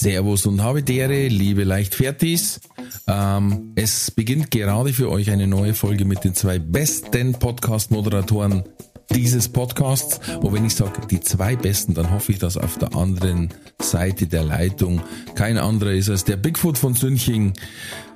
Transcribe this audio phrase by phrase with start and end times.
[0.00, 2.60] Servus und habe Dere, liebe Leichtfertis.
[3.06, 8.64] Ähm, es beginnt gerade für euch eine neue Folge mit den zwei besten Podcast-Moderatoren
[9.10, 10.18] dieses Podcasts.
[10.38, 14.26] Und wenn ich sage die zwei besten, dann hoffe ich, dass auf der anderen Seite
[14.26, 15.02] der Leitung
[15.34, 17.52] kein anderer ist als der Bigfoot von Sünching,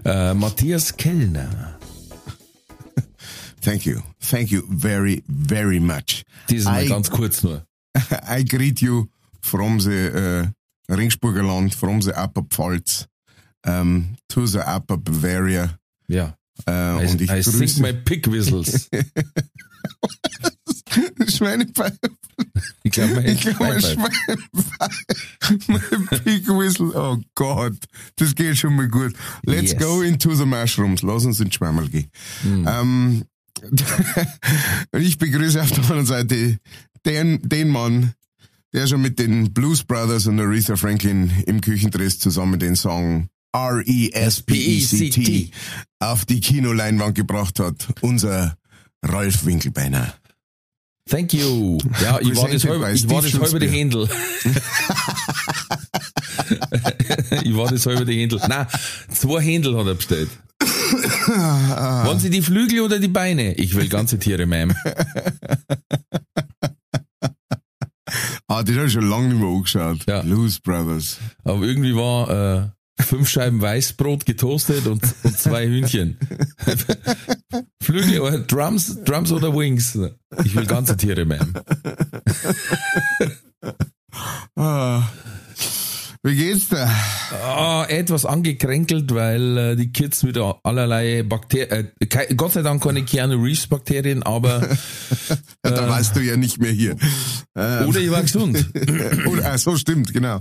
[0.06, 1.78] äh, Matthias Kellner.
[3.60, 4.00] Thank you.
[4.30, 6.24] Thank you very, very much.
[6.48, 7.66] Dieses Mal I, ganz kurz nur.
[8.26, 9.08] I greet you
[9.42, 10.46] from the uh,
[10.88, 13.06] Ringsburger Land, from the Upper Pfalz
[13.66, 15.78] um, to the Upper Bavaria.
[16.08, 16.36] Ja.
[16.68, 18.88] Uh, I, und ich I grüße sing my pig whistles.
[21.28, 21.98] Schweinepfeife.
[22.82, 24.38] Ich glaube, mein Ich glaube, ein Schweinpfeife.
[25.42, 26.20] Schweinepfeife.
[26.24, 26.92] Big Whistle.
[26.94, 27.76] Oh Gott.
[28.16, 29.14] Das geht schon mal gut.
[29.44, 29.82] Let's Yes.
[29.82, 31.02] go into the mushrooms.
[31.02, 32.10] Lass uns in die Schwammerl gehen.
[32.44, 33.24] Ähm,
[34.92, 36.58] und ich begrüße auf der anderen Seite
[37.06, 38.12] den, den Mann,
[38.74, 45.50] der schon mit den Blues Brothers und Aretha Franklin im Küchendress zusammen den Song R-E-S-P-E-C-T
[46.00, 47.86] auf die Kinoleinwand gebracht hat.
[48.00, 48.56] Unser
[49.04, 50.12] Ralf Winkelbeiner.
[51.08, 51.78] Thank you.
[52.02, 53.68] Ja, ich war das halbe, ich war das halbe die.
[53.68, 54.08] Händel.
[57.44, 58.40] ich war das halbe die Händel.
[58.48, 58.66] Nein,
[59.12, 60.30] zwei Händel hat er bestellt.
[62.06, 63.54] Wollen Sie die Flügel oder die Beine?
[63.54, 64.74] Ich will ganze Tiere, Ma'am.
[68.54, 69.98] Ah, den habe ich schon lange nicht mehr angeschaut.
[70.06, 70.22] Ja.
[70.22, 71.18] Blues Brothers.
[71.42, 76.16] Aber irgendwie war äh, fünf Scheiben Weißbrot getoastet und, und zwei Hühnchen.
[77.82, 79.98] Flügel oder Drums, Drums oder Wings?
[80.44, 81.52] Ich will ganze Tiere, Ma'am.
[84.54, 85.02] Ah.
[86.26, 86.90] Wie geht's dir?
[87.42, 93.04] Ah, etwas angekränkelt, weil äh, die Kids wieder allerlei Bakterien, äh, Gott sei Dank keine
[93.04, 94.66] Keanu Reeves Bakterien, aber
[95.64, 96.96] Ja, da warst du ja nicht mehr hier.
[97.54, 98.70] Ähm, oder ich war gesund.
[99.30, 100.40] oder, ah, so stimmt, genau.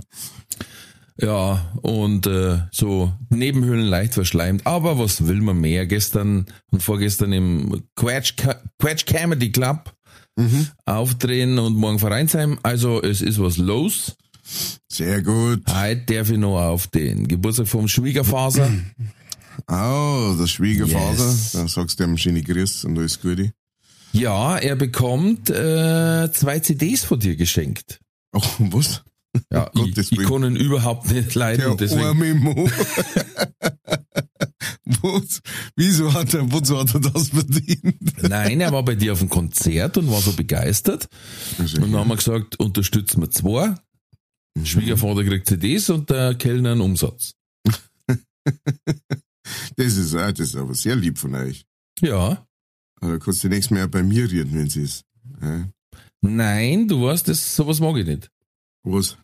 [1.20, 4.66] Ja, und äh, so Nebenhöhlen leicht verschleimt.
[4.66, 5.84] Aber was will man mehr?
[5.86, 8.32] Gestern und vorgestern im Quatsch,
[8.78, 9.92] Quatsch Comedy Club
[10.86, 12.58] aufdrehen und morgen Vereinsheim.
[12.62, 14.16] Also es ist was los.
[14.88, 15.62] Sehr gut.
[15.72, 18.70] Heute darf ich noch auf den Geburtstag vom Schwiegervater.
[19.68, 21.26] Oh, der Schwiegervater.
[21.28, 21.52] Yes.
[21.52, 23.52] Dann sagst du ihm schöne Grüße und alles Gute.
[24.12, 28.00] Ja, er bekommt äh, zwei CDs von dir geschenkt.
[28.32, 29.04] Oh, was?
[29.52, 30.28] Ja, ich, Gottes ich Willen.
[30.28, 31.64] kann ihn überhaupt nicht leiden.
[31.64, 32.68] Der deswegen, arme Mo.
[35.02, 35.40] was?
[35.76, 38.28] Wieso hat er, wozu hat er das verdient?
[38.28, 41.06] nein, er war bei dir auf dem Konzert und war so begeistert.
[41.58, 43.74] Und dann haben wir gesagt, unterstützen wir zwei.
[44.62, 47.34] Schwiegervater kriegt CDs und der Kellner einen Umsatz.
[49.76, 51.66] Das ist, ah, das ist aber sehr lieb von euch.
[52.00, 52.46] Ja.
[53.00, 55.04] Aber kannst du nächstes Mal bei mir reden, wenn es ist.
[55.42, 55.68] Ja.
[56.22, 58.30] Nein, du weißt, das, sowas mag ich nicht.
[58.84, 59.18] Was?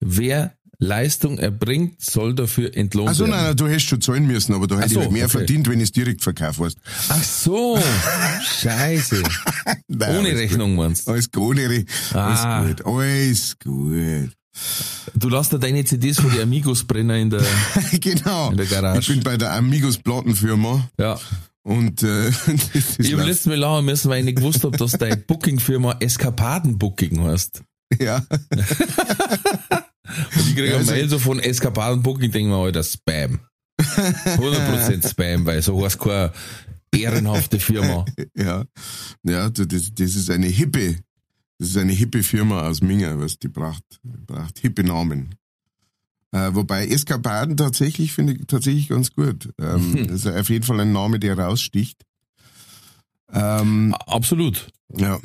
[0.00, 3.30] Wer Leistung erbringt, soll dafür entlohnt Achso, werden.
[3.32, 5.38] nein, nein, du hättest schon zahlen müssen, aber du hättest so, halt mehr okay.
[5.38, 6.78] verdient, wenn ich es direkt verkauft hast.
[7.10, 7.78] Ach so,
[8.42, 9.22] scheiße.
[9.88, 11.12] Nein, Ohne Rechnung meinst Gut.
[11.12, 11.84] Alles gut, ohne Re
[12.14, 12.64] Alles Ah.
[12.66, 14.30] gut, alles gut.
[15.14, 17.42] Du lässt da deine CDs von die Amigos brennen in der,
[18.00, 18.50] genau.
[18.50, 19.00] In der Garage.
[19.00, 21.18] Ich bin bei der Amigos Plattenfirma ja.
[21.62, 22.28] und äh,
[22.98, 26.78] Ich habe letztes Mal lachen müssen, weil ich nicht gewusst habe, dass deine Bookingfirma Eskapaden
[26.78, 27.62] Booking heißt.
[28.00, 28.24] ja.
[30.34, 33.40] Und ich kriege Ja, eine also- Mail so von Eskapaden Booking, denke mir, Alter, Spam.
[33.80, 36.32] 100% Spam, weil so heißt keine
[36.94, 38.04] ehrenhafte Firma.
[38.36, 38.64] Ja,
[39.22, 40.98] ja, das, das ist eine hippe,
[41.62, 45.36] das ist eine hippe Firma aus Minga, was die braucht, braucht hippe Namen.
[46.32, 49.48] Äh, wobei Eskapaden tatsächlich finde ich tatsächlich ganz gut.
[49.60, 52.04] Ähm, das ist auf jeden Fall ein Name, der raussticht.
[53.32, 54.72] Ähm, Absolut.
[54.96, 55.20] ja,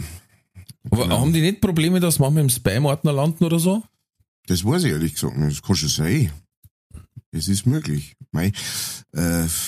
[0.92, 1.22] Aber Genau.
[1.22, 3.84] haben die nicht Probleme, dass manchmal im Spam-Ordner landen oder so?
[4.46, 5.58] das weiß ich ehrlich gesagt nicht.
[5.58, 6.32] Das kann schon sein.
[7.32, 8.16] Es ist möglich.
[8.32, 8.52] Mei,
[9.14, 9.20] äh,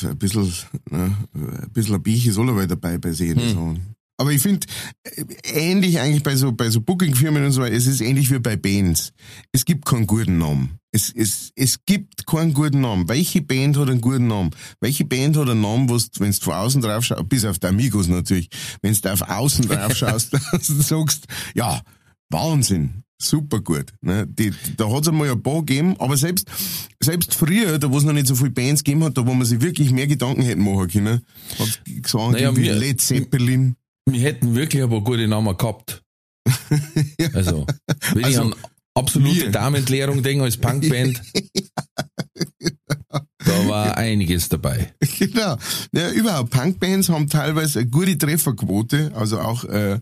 [0.04, 0.54] ein bisschen,
[0.92, 3.40] ne, ein bisschen ein Bierchen soll dabei bei sehen.
[3.50, 3.76] So.
[4.20, 4.68] Aber ich finde,
[5.46, 9.14] ähnlich eigentlich bei so, bei so Booking-Firmen und so, es ist ähnlich wie bei Bands.
[9.54, 10.78] Es gibt keinen guten Namen.
[10.92, 13.08] Es, es, es gibt keinen guten Namen.
[13.08, 14.50] Welche Band hat einen guten Namen?
[14.82, 17.68] Welche Band hat einen Namen, du, wenn du von außen drauf schaust, bis auf die
[17.68, 18.50] Amigos natürlich,
[18.82, 21.26] wenn du auf außen drauf schaust, dann sagst,
[21.56, 21.82] ja,
[22.30, 23.04] Wahnsinn.
[23.22, 23.94] super gut.
[24.02, 24.28] Ne?
[24.28, 26.46] Die, da hat es einmal ein paar gegeben, aber selbst,
[27.00, 29.48] selbst früher, da wo es noch nicht so viele Bands gegeben hat, da wo man
[29.48, 31.22] sich wirklich mehr Gedanken hätten machen können,
[31.58, 33.78] hat gesagt, Naja, wie Led Zeppelin.
[34.12, 36.02] Wir hätten wirklich aber gute Namen gehabt.
[37.34, 37.66] Also,
[38.14, 38.56] wenn Also, ich an
[38.96, 39.52] absolute wir.
[39.52, 41.22] Darmentleerung denke als Punkband,
[43.46, 44.94] da war einiges dabei.
[45.20, 45.58] genau.
[45.94, 50.00] Ja, überhaupt, Punkbands haben teilweise eine gute Trefferquote, also auch äh,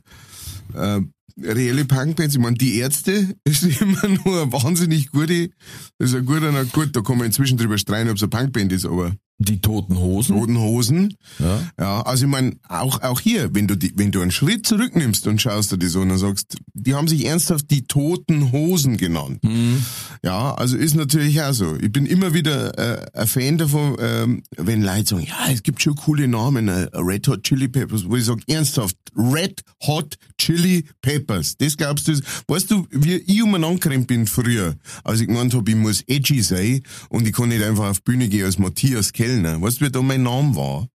[0.74, 1.02] äh,
[1.42, 2.36] reelle Punkbands.
[2.36, 5.50] Ich meine, die Ärzte ist immer nur eine wahnsinnig gute,
[5.98, 8.30] das ist ein guter, na gut, da kann man inzwischen drüber streiten, ob es eine
[8.30, 10.36] Punkband ist, aber Die Toten Hosen.
[10.36, 11.16] Roten Hosen.
[11.38, 11.62] Ja.
[11.80, 15.28] Ja, also ich meine, auch, auch hier, wenn du, die, wenn du einen Schritt zurücknimmst
[15.28, 19.44] und schaust dir das an und sagst, die haben sich ernsthaft die toten Hosen genannt.
[19.44, 19.86] Mhm.
[20.24, 21.76] Ja, also ist natürlich auch so.
[21.76, 25.84] Ich bin immer wieder äh, ein Fan davon, ähm, wenn Leute sagen, ja, es gibt
[25.84, 30.86] schon coole Namen, äh, Red Hot Chili Peppers, wo ich sage, ernsthaft, Red Hot Chili
[31.02, 31.58] Peppers.
[31.58, 35.78] Das glaubst du, weißt du, wie ich umeinander bin früher, als ich gemeint habe, ich
[35.78, 39.62] muss edgy sein und ich kann nicht einfach auf die Bühne gehen als Matthias Kellner.
[39.62, 40.88] Weißt du, wie da mein Name war?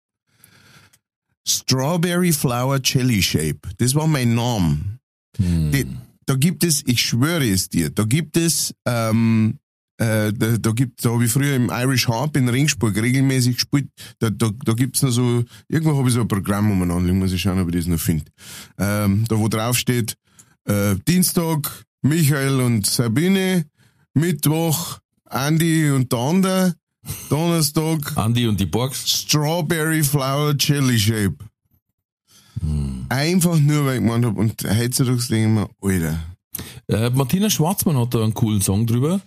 [1.47, 3.59] Strawberry Flower Jelly Shape.
[3.77, 4.99] Das war mein Name.
[5.37, 5.87] Die,
[6.25, 9.59] da gibt es, ich schwöre es dir, da gibt es, ähm,
[9.97, 13.89] äh, da, da gibt, da habe ich früher im Irish Harp in Ringsburg regelmäßig gespielt.
[14.19, 17.41] Da, da, da gibt's noch so, irgendwo habe ich so ein Programm umeinander, muss ich
[17.41, 18.25] schauen, ob ich das noch finde.
[18.77, 20.15] Ähm, da wo drauf steht,
[20.65, 23.65] äh, Dienstag Michael und Sabine,
[24.13, 24.99] Mittwoch
[25.29, 26.75] Andy und der andere,
[27.29, 29.09] Donnerstag Andi und die Borgs.
[29.09, 31.35] Strawberry Flower Jelly Shape.
[33.09, 36.19] Einfach nur, weil ich gemeint habe, und heutzutage denke ich mir, Alter,
[36.87, 39.21] Äh, Martina Schwarzmann hat da einen coolen Song drüber.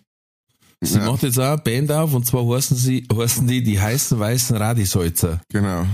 [0.82, 1.06] Sie Ja.
[1.11, 4.56] macht jetzt auch eine Band auf und zwar heißen, sie, heißen die die heißen weißen
[4.56, 5.40] Radisalzer.
[5.50, 5.87] genau.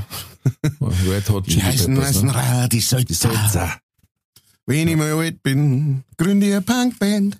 [0.80, 2.34] Red Hot Chili Die heißen Peppers, weißen ne?
[2.34, 3.14] Rad, die Die Salzer.
[3.14, 3.76] Salzer.
[4.66, 7.38] Wenn ich mal alt bin, gründe ich eine Punkband.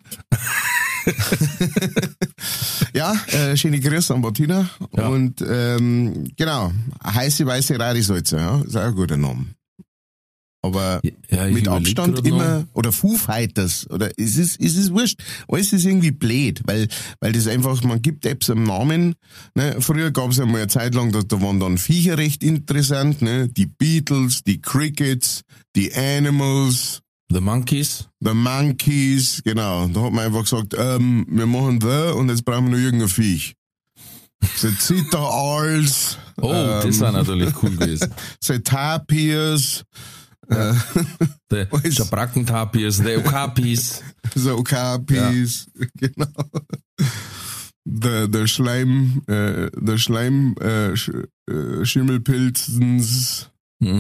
[2.95, 4.69] ja, äh, schöne Grüße an Martina.
[4.97, 5.09] Ja.
[5.09, 6.73] Und ähm, genau,
[7.05, 9.47] heiße weiße Radisalzer, ja, ist auch ein guter Name.
[10.65, 12.31] Aber Ja, mit Abstand grad noch.
[12.33, 15.21] immer, oder Foo Fighters, oder es ist, es ist wurscht.
[15.49, 16.87] Alles ist irgendwie blöd, weil,
[17.21, 19.17] weil das einfach, man gibt Apps einen Namen,
[19.57, 19.77] ne.
[19.81, 23.49] Früher gab es einmal eine Zeit lang, da, da waren dann Viecher recht interessant, ne.
[23.49, 25.43] Die Beatles, die Crickets,
[25.75, 28.09] die Animals, The Monkeys.
[28.21, 29.89] The Monkeys, genau.
[29.89, 33.09] Da hat man einfach gesagt, ähm, wir machen The und jetzt brauchen wir noch irgendein
[33.09, 33.55] Viech.
[34.59, 38.13] The Zitterals, Oh, das war natürlich cool gewesen.
[38.41, 39.85] the Tapirs,
[40.49, 40.77] Der
[41.71, 41.95] Alles.
[41.95, 44.03] Schabrackentapirs, der Okapis.
[44.35, 46.27] the Okapis, genau.
[47.85, 51.11] Der, der Schleim, äh, der Schleim, äh, Sch,
[51.51, 53.51] äh, Schimmelpilzens.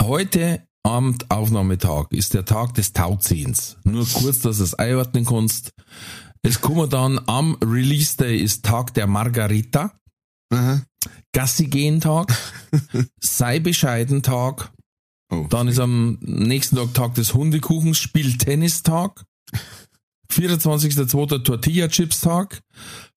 [0.00, 3.76] Heute Abend Aufnahmetag ist der Tag des Tauziehens.
[3.84, 5.72] Nur kurz, dass du es einordnen kannst.
[6.42, 9.98] Es kommen dann am Release Day ist Tag der Margarita,
[10.50, 10.82] Aha.
[11.32, 12.34] Gassi gehen Tag,
[13.20, 14.72] sei bescheiden Tag,
[15.30, 15.46] Oh.
[15.50, 19.24] dann ist am nächsten Tag Tag des Hundekuchens, Spieltennistag,
[20.32, 21.42] 24.02.
[21.42, 22.60] Tortilla Chips Tag,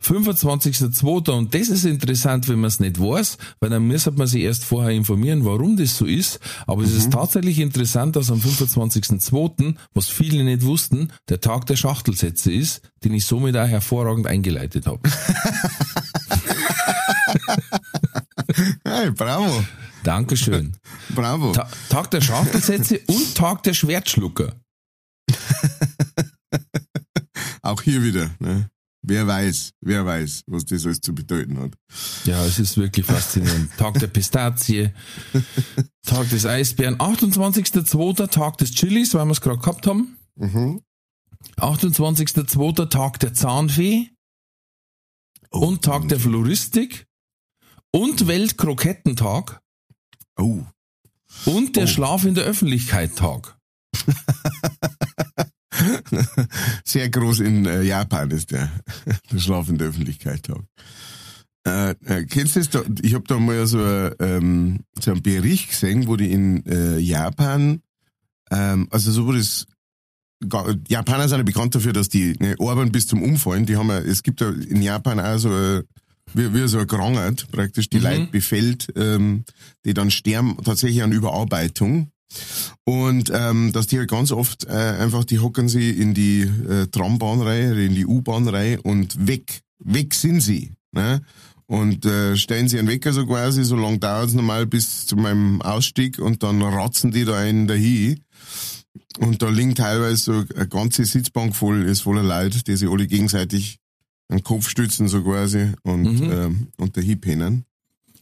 [0.03, 1.29] 25.02.
[1.31, 4.63] und das ist interessant, wenn man es nicht weiß, weil dann müsste man sich erst
[4.63, 6.39] vorher informieren, warum das so ist.
[6.67, 11.75] Aber es ist tatsächlich interessant, dass am 25.02., was viele nicht wussten, der Tag der
[11.75, 15.01] Schachtelsätze ist, den ich somit auch hervorragend eingeleitet habe.
[18.91, 19.63] Hey, bravo,
[20.03, 20.75] Dankeschön.
[21.15, 21.53] bravo.
[21.53, 24.59] Ta Tag der Schachtelsätze und Tag der Schwertschlucker.
[27.61, 28.69] Auch hier wieder, ne?
[29.01, 31.71] Wer weiß, wer weiß, was das alles zu bedeuten hat.
[32.25, 33.71] Ja, es ist wirklich faszinierend.
[33.77, 34.91] Tag der Pistazie,
[36.05, 38.29] Tag des Eisbären, 28.02.
[38.29, 40.17] Tag des Chilis, weil wir es gerade gehabt haben.
[40.35, 40.81] Mhm.
[41.55, 42.89] 28.02.
[42.89, 44.09] Tag der Zahnfee
[45.49, 47.07] und Tag der Floristik
[47.91, 49.59] und Weltkrokettentag
[50.37, 50.63] Oh,
[51.45, 51.87] und der Oh.
[51.87, 53.57] Schlaf in der Öffentlichkeit Tag.
[56.85, 58.69] sehr groß in äh, Japan ist der,
[59.31, 60.63] der Schlaf in der Öffentlichkeit Tag.
[61.67, 62.69] Äh, äh, kennst du das?
[62.69, 66.65] Da, ich habe da mal so, äh, ähm, so einen Bericht gesehen, wo die in
[66.65, 67.81] äh, Japan,
[68.49, 69.67] ähm, also so wo das
[70.47, 73.65] ga- Japaner sind ja bekannt dafür, dass die ne, arbeiten bis zum Umfallen.
[73.67, 75.83] Die haben ja, es gibt ja in Japan auch so äh,
[76.33, 78.03] wie, wie so ein Krangert, praktisch die Mhm.
[78.03, 79.43] Leute befällt, ähm,
[79.85, 82.11] die dann sterben tatsächlich an Überarbeitung.
[82.85, 86.87] Und ähm, dass die halt ganz oft äh, einfach, die hocken sie in die äh,
[86.87, 90.71] Trambahnreihe, in die U-Bahnreihe und weg, weg sind sie.
[90.93, 91.21] Ne?
[91.65, 95.15] Und äh, stellen sie einen Wecker so quasi, so lang dauert es normal bis zu
[95.17, 98.21] meinem Ausstieg und dann ratzen die da einen dahin.
[99.19, 103.07] und da liegt teilweise so eine ganze Sitzbank voll, ist voller Leute, die sich alle
[103.07, 103.80] gegenseitig
[104.31, 106.31] an den Kopf stützen, so quasi, und, Mhm.
[106.31, 107.65] ähm, und der Hip hinnen.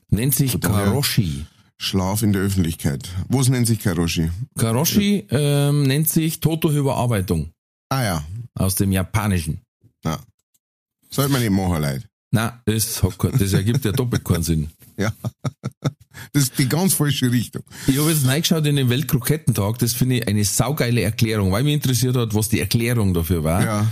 [0.10, 1.46] Nennt sich Karoshi.
[1.78, 3.08] Schlaf in der Öffentlichkeit.
[3.30, 4.30] Was nennt sich Karoshi?
[4.58, 7.51] Karoshi ähm, nennt sich Toto-Überarbeitung
[7.89, 8.25] Ah ja,
[8.56, 9.62] aus dem Japanischen.
[10.04, 10.20] ja.
[11.12, 12.04] Sollte man nicht machen, Leute.
[12.32, 14.70] Na, das, hat kein- das ergibt ja doppelt keinen Sinn.
[14.98, 15.13] Ja.
[16.34, 17.63] Das ist die ganz falsche Richtung.
[17.88, 21.74] Ich habe jetzt reingeschaut in den Weltkrokettentag, das finde ich eine saugeile Erklärung, weil mich
[21.75, 23.63] interessiert hat, was die Erklärung dafür war.
[23.63, 23.88] Ja.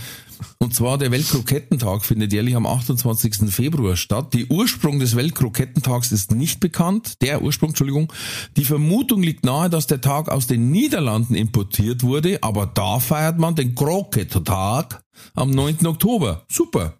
[0.59, 3.49] Und zwar der Weltkrokettentag findet jährlich am 28.
[3.49, 4.33] Februar statt.
[4.33, 7.21] Die Ursprung des Weltkrokettentags ist nicht bekannt.
[7.21, 8.11] Der Ursprung, Entschuldigung.
[8.55, 13.37] Die Vermutung liegt nahe, dass der Tag aus den Niederlanden importiert wurde, aber da feiert
[13.37, 15.03] man den Krokettentag
[15.33, 15.85] am 9.
[15.85, 16.45] Oktober.
[16.49, 16.97] Super.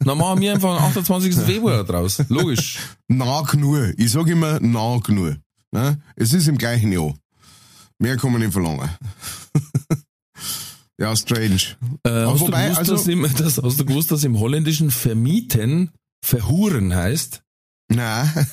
[0.00, 1.34] Dann machen wir einfach am 28.
[1.34, 2.22] Februar draus.
[2.28, 2.78] Logisch.
[3.06, 3.94] Nah genug.
[3.98, 5.36] Ich sage immer nah genug.
[5.72, 6.00] Ne?
[6.16, 7.14] Es ist im gleichen Jahr.
[7.98, 8.88] Mehr kann man nicht verlangen.
[11.00, 11.76] ja, strange.
[12.04, 14.90] Äh, hast, wobei, du gewusst, also- dass im, das, hast du gewusst, dass im Holländischen
[14.90, 15.90] vermieten
[16.24, 17.42] verhuren heißt?
[17.88, 18.32] Na,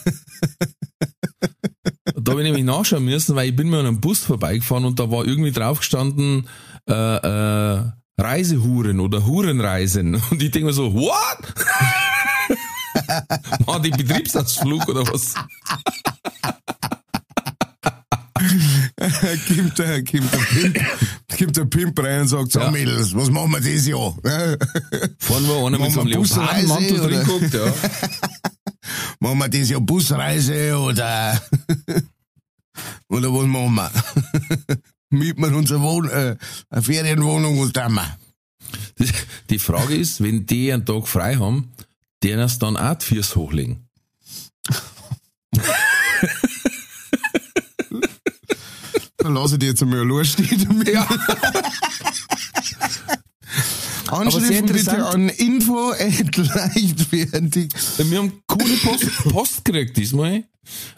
[2.24, 5.00] Da habe ich nämlich nachschauen müssen, weil ich bin mir an einem Bus vorbeigefahren und
[5.00, 6.48] da war irgendwie drauf gestanden,
[6.88, 7.84] äh, äh,
[8.18, 10.16] Reisehuren oder Hurenreisen.
[10.30, 11.54] Und ich denke mir so, what?
[13.66, 15.34] War die Betriebsausflug oder was?
[19.48, 20.80] kommt der, kommt der Pimp,
[21.38, 22.72] kommt der Pimp rein und sagt, so Ja.
[22.72, 24.15] Mädels, was machen wir dieses Jahr?
[25.20, 27.74] Vorne war einer mit so einem wir Leopardenmantel drin geguckt, ja.
[29.20, 31.41] Machen wir dieses Jahr Busreise oder,
[33.10, 33.91] oder was machen wir?
[35.10, 36.36] Mieten wir unsere Wohn äh,
[36.70, 38.18] eine Ferienwohnung und dann wir.
[39.50, 41.72] Die, Frage ist, wenn die einen Tag frei haben,
[42.24, 43.88] denen es dann auch die Füße hochlegen.
[49.22, 50.88] Dann lasse ich die jetzt einmal damit.
[50.88, 51.08] Ja.
[54.08, 57.72] Anschriften bitte an info leichtfertig.
[57.98, 60.44] Wir haben coole Post, Post gekriegt diesmal.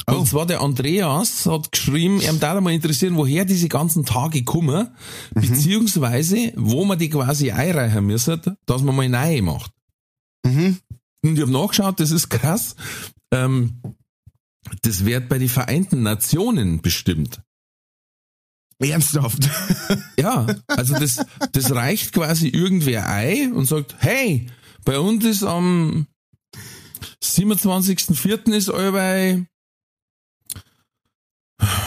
[0.08, 0.24] Und Oh.
[0.25, 4.89] zwar der Andreas hat geschrieben, er darf mal interessieren, woher diese ganzen Tage kommen,
[5.34, 5.42] Mhm.
[5.42, 9.72] beziehungsweise wo man die quasi einreichen müssen, dass man mal neu macht.
[10.46, 10.77] Mhm.
[11.24, 12.75] Und ich habe nachgeschaut, das ist krass.
[13.32, 13.82] Ähm,
[14.82, 17.42] das wird bei den Vereinten Nationen bestimmt.
[18.84, 19.50] Ernsthaft.
[20.18, 24.48] Ja, also das, das reicht quasi irgendwer ein und sagt, hey,
[24.86, 26.08] bei uns ist am
[27.22, 28.54] 27.04.
[28.54, 28.94] ist euer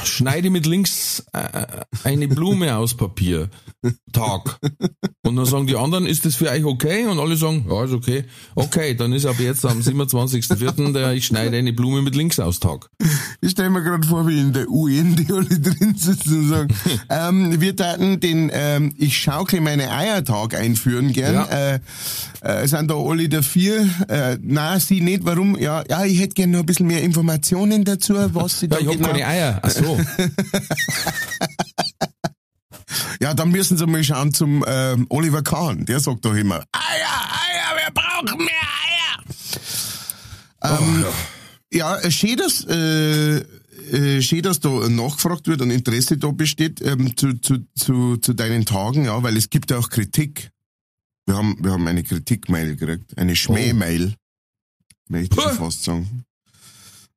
[0.04, 1.66] schneide mit links äh,
[2.04, 3.48] eine Blume aus Papier
[4.12, 4.58] Tag.
[5.22, 7.06] Und dann sagen die anderen, ist das für euch okay?
[7.06, 8.24] Und alle sagen, ja, ist okay.
[8.54, 10.92] Okay, dann ist ab jetzt am 27.04.
[10.92, 12.88] der ich schneide eine Blume mit links aus Tag.
[13.40, 16.74] Ich stelle mir gerade vor, wie in der UN, die alle drin sitzen und sagen,
[17.10, 21.34] ähm, wir taten den ähm, Ich schaukle meine Eiertag einführen gern.
[21.34, 21.74] Ja.
[21.74, 21.80] Äh,
[22.40, 23.86] äh, sind da alle dafür?
[24.08, 25.24] Äh, na, sie nicht.
[25.24, 25.58] Warum?
[25.58, 28.90] Ja, ja, ich hätte gerne noch ein bisschen mehr Informationen dazu, was sie da Ja,
[28.90, 29.08] ich genau...
[29.08, 29.60] keine Eier.
[29.66, 30.00] Ach so.
[33.20, 35.84] Ja, dann müssen sie mal schauen zum ähm, Oliver Kahn.
[35.86, 37.16] Der sagt doch immer, Eier,
[37.50, 38.54] Eier, wir brauchen mehr
[40.62, 40.78] Eier.
[40.78, 41.04] Ähm,
[41.72, 46.80] ja, äh, schön, dass, äh, äh, schön, dass da nachgefragt wird und Interesse da besteht
[46.82, 50.50] ähm, zu, zu, zu, zu deinen Tagen, ja, weil es gibt ja auch Kritik.
[51.26, 54.14] Wir haben, wir haben eine Kritikmail gekriegt, eine Schmähmail,
[55.08, 56.25] möchte ich fast sagen.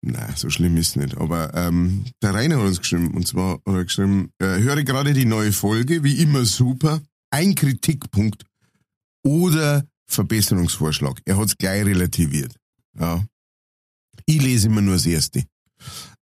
[0.02, 1.18] Nein, so schlimm ist nicht.
[1.18, 5.14] Aber ähm, der Rainer hat uns geschrieben, und zwar hat er geschrieben, äh, höre gerade
[5.14, 7.02] die neue Folge, wie immer super,
[7.32, 8.46] ein Kritikpunkt
[9.24, 11.20] oder Verbesserungsvorschlag.
[11.26, 12.56] Er hat's gleich relativiert.
[12.98, 13.24] Ja.
[14.26, 15.44] Ich lese immer nur das Erste.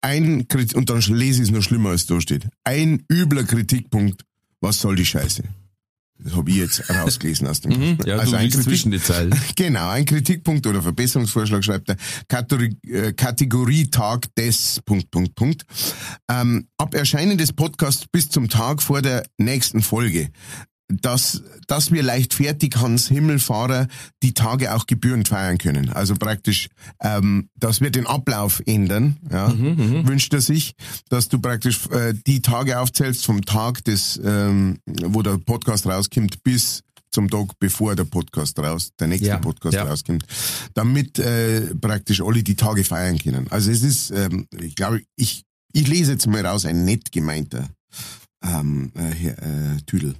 [0.00, 2.48] Ein Krit und dann lese ich es noch schlimmer, als da steht.
[2.64, 4.24] Ein übler Kritikpunkt,
[4.60, 5.42] was soll die Scheiße?
[6.20, 7.98] Das habe ich jetzt rausgelesen aus dem Mhm.
[8.04, 9.34] Ja, du ein zwischen die Zeilen.
[9.56, 11.96] Genau, ein Kritikpunkt oder Verbesserungsvorschlag schreibt er.
[12.26, 15.62] Kategorie, äh, Kategorietag des Punkt, Punkt, Punkt.
[16.28, 20.30] Ähm, ab Erscheinen des Podcasts bis zum Tag vor der nächsten Folge.
[20.90, 23.88] Dass, dass wir leichtfertig Hans Himmelfahrer
[24.22, 25.90] die Tage auch gebührend feiern können.
[25.90, 26.68] Also praktisch,
[27.00, 30.72] ähm, dass wir den Ablauf ändern, ja, wünscht er sich,
[31.10, 36.42] dass du praktisch äh, die Tage aufzählst vom Tag des, ähm, wo der Podcast rauskommt,
[36.42, 39.84] bis zum Tag, bevor der Podcast raus, der nächste Ja, Podcast ja.
[39.84, 40.24] rauskommt,
[40.74, 43.46] damit äh, praktisch alle die Tage feiern können.
[43.50, 47.68] Also es ist, ähm, ich glaube, ich, ich lese jetzt mal raus, ein nett gemeinter
[48.42, 50.14] ähm, äh, Herr, äh, Tüdel.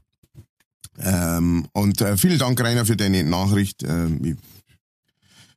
[1.00, 3.82] Ähm, und äh, vielen Dank, Rainer, für deine Nachricht.
[3.82, 4.36] Ähm,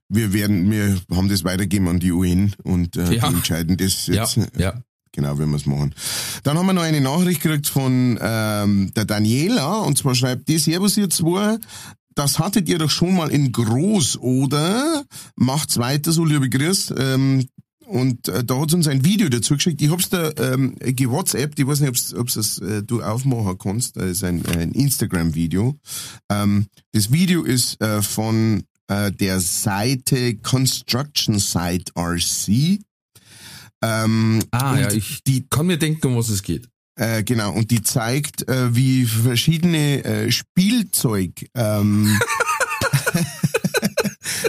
[0.10, 3.30] wir werden, wir haben das weitergeben an die UN und äh, Ja.
[3.30, 4.40] die entscheiden das Ja, jetzt.
[4.58, 4.74] ja.
[5.14, 5.96] genau, wenn wir es machen.
[6.44, 10.58] Dann haben wir noch eine Nachricht gekriegt von ähm, der Daniela, und zwar schreibt die,
[10.58, 11.58] Servus ihr zwei,
[12.14, 15.06] das hattet ihr doch schon mal in groß, oder?
[15.38, 16.94] Macht's weiter so, liebe Grüß.
[16.98, 17.48] Ähm,
[17.92, 19.82] und äh, da hat uns ein Video dazu geschickt.
[19.82, 21.60] Ich hab's da ähm, gewhatsappt.
[21.60, 23.98] Ich weiß nicht, ob's das äh, du aufmachen kannst.
[23.98, 25.78] Das ist ein, ein Instagram-Video.
[26.30, 32.80] Ähm, das Video ist äh, von äh, der Seite Construction Site RC.
[33.84, 36.70] Ähm, Ah, ja, ich die kann mir denken, um was es geht.
[36.96, 42.20] äh, genau, und die zeigt, äh, wie verschiedene äh, Spielzeug, ähm,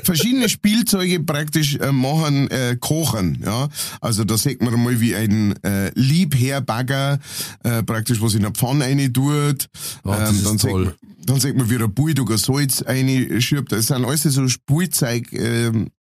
[0.03, 3.69] verschiedene Spielzeuge praktisch äh, machen, äh, kochen, ja.
[4.01, 7.19] Also da sieht man mal, wie ein äh, Liebherrbagger
[7.65, 9.69] äh, praktisch was in der Pfanne rein tut.
[10.05, 10.87] Oh, das ist dann toll.
[10.87, 13.71] Sieht man, dann sieht man, wie der Bulldog ein Salz reinschiebt.
[13.73, 15.91] Das sind alles so Spielzeug, ähm,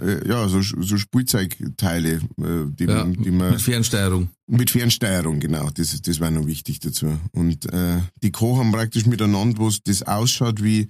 [0.00, 2.20] äh, ja, so, so Spielzeugteile, äh,
[2.78, 4.28] die, Ja, man, die man mit Fernsteuerung.
[4.46, 5.70] mit Fernsteuerung, genau.
[5.74, 7.18] Das, das war noch wichtig dazu.
[7.32, 10.88] Und äh, die kochen praktisch miteinander, wo das ausschaut wie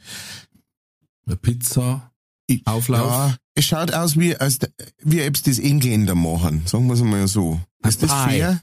[1.27, 2.11] Eine Pizza.
[2.47, 3.11] Ich- Auflauf.
[3.11, 4.59] Ja, es schaut aus wie als
[5.03, 6.63] wie ob die Engländer machen.
[6.67, 7.61] Sagen wir es mal so.
[7.83, 8.31] Ein ist das Pie.
[8.31, 8.61] fair?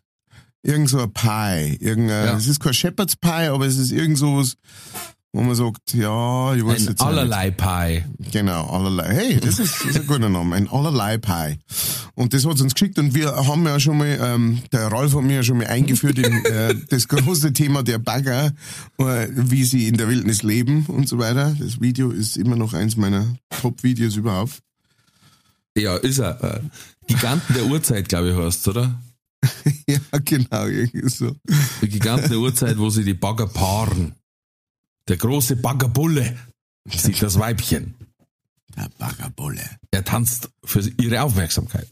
[0.64, 1.78] Irgend so ein Pie.
[1.80, 2.38] Irgendein, Ja.
[2.38, 4.56] Es ist kein Shepherd's Pie, aber es ist irgend sowas,
[5.34, 7.02] wo man sagt, ja, ich weiß Ein jetzt nicht.
[7.02, 8.04] allerlei Pie.
[8.32, 9.14] Genau, allerlei.
[9.14, 11.58] Hey, das ist, ist ein guter Name, ein allerlei Pie.
[12.16, 15.24] Und das hat uns geschickt und wir haben ja schon mal, ähm, der Ralf hat
[15.24, 18.52] mir ja schon mal eingeführt in äh, das große Thema der Bagger,
[18.98, 21.56] äh, wie sie in der Wildnis leben und so weiter.
[21.58, 23.26] Das Video ist immer noch eins meiner
[23.62, 24.60] Top-Videos überhaupt.
[25.78, 26.44] Ja, ist er.
[26.44, 26.60] Äh,
[27.08, 29.00] Giganten der Urzeit, glaube ich, heißt oder?
[29.88, 31.36] ja, genau, irgendwie so.
[31.82, 34.14] Die Giganten der Urzeit, wo sie die Bagger paaren.
[35.08, 36.38] Der große Baggerbulle
[36.89, 37.96] sieht das Weibchen.
[38.77, 39.62] Der Baggerbulle.
[39.91, 41.88] Er tanzt für ihre Aufmerksamkeit.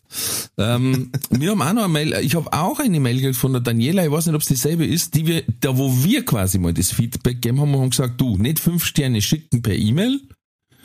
[0.57, 3.61] Ähm, wir haben auch noch eine Mail, ich habe auch eine Mail gekriegt von der
[3.61, 6.73] Daniela, ich weiß nicht, ob es dieselbe ist, die wir, da wo wir quasi mal
[6.73, 10.21] das Feedback gegeben haben und haben gesagt, du, nicht fünf Sterne schicken per E-Mail,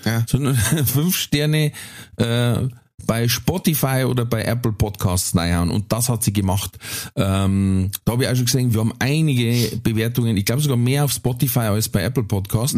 [0.05, 0.25] Ja.
[0.29, 1.71] sondern fünf Sterne
[2.17, 2.69] äh,
[3.07, 5.71] bei Spotify oder bei Apple Podcasts reinhauen.
[5.71, 6.77] Und das hat sie gemacht.
[7.17, 11.05] Ähm, da habe ich auch schon gesehen, wir haben einige Bewertungen, ich glaube sogar mehr
[11.05, 12.77] auf Spotify als bei Apple Podcasts.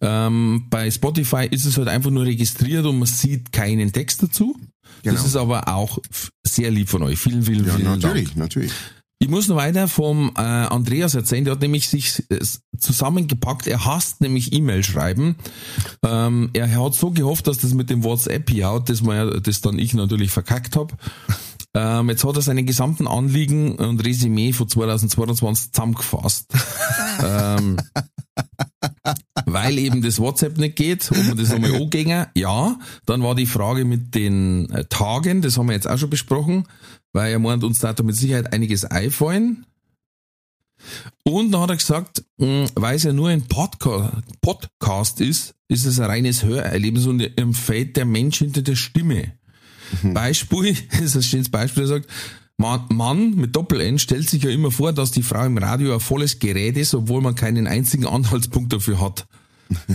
[0.00, 4.56] Ähm, bei Spotify ist es halt einfach nur registriert und man sieht keinen Text dazu.
[5.02, 5.14] Genau.
[5.14, 5.98] Das ist aber auch
[6.46, 7.18] sehr lieb von euch.
[7.18, 8.36] Vielen, vielen, Ja, vielen natürlich, Dank.
[8.36, 8.72] natürlich.
[9.20, 12.38] Ich muss noch weiter vom äh, Andreas erzählen, der hat nämlich sich äh,
[12.78, 15.34] zusammengepackt, er hasst nämlich E-Mail schreiben.
[16.04, 19.60] Ähm, er hat so gehofft, dass das mit dem WhatsApp hier haut, das, man, das
[19.60, 20.96] dann ich natürlich verkackt hab.
[21.74, 26.52] Ähm, jetzt hat er seine gesamten Anliegen und Resümee von 2022 zusammengefasst.
[27.24, 27.76] ähm,
[29.46, 32.26] weil eben das WhatsApp nicht geht, ob man das nochmal angehen.
[32.34, 36.10] Ja, dann war die Frage mit den äh, Tagen, das haben wir jetzt auch schon
[36.10, 36.64] besprochen,
[37.12, 39.66] weil er meint, uns da mit Sicherheit einiges einfallen.
[41.24, 45.84] Und dann hat er gesagt, mh, weil es ja nur ein Podca Podcast ist, ist
[45.84, 49.32] es ein reines Hörerlebnis und fällt der Mensch hinter der Stimme.
[50.02, 52.10] Beispiel, das ist ein schönes Beispiel, er sagt,
[52.56, 56.00] Mann, Mann mit Doppel-N stellt sich ja immer vor, dass die Frau im Radio ein
[56.00, 59.28] volles Gerät ist, obwohl man keinen einzigen Anhaltspunkt dafür hat.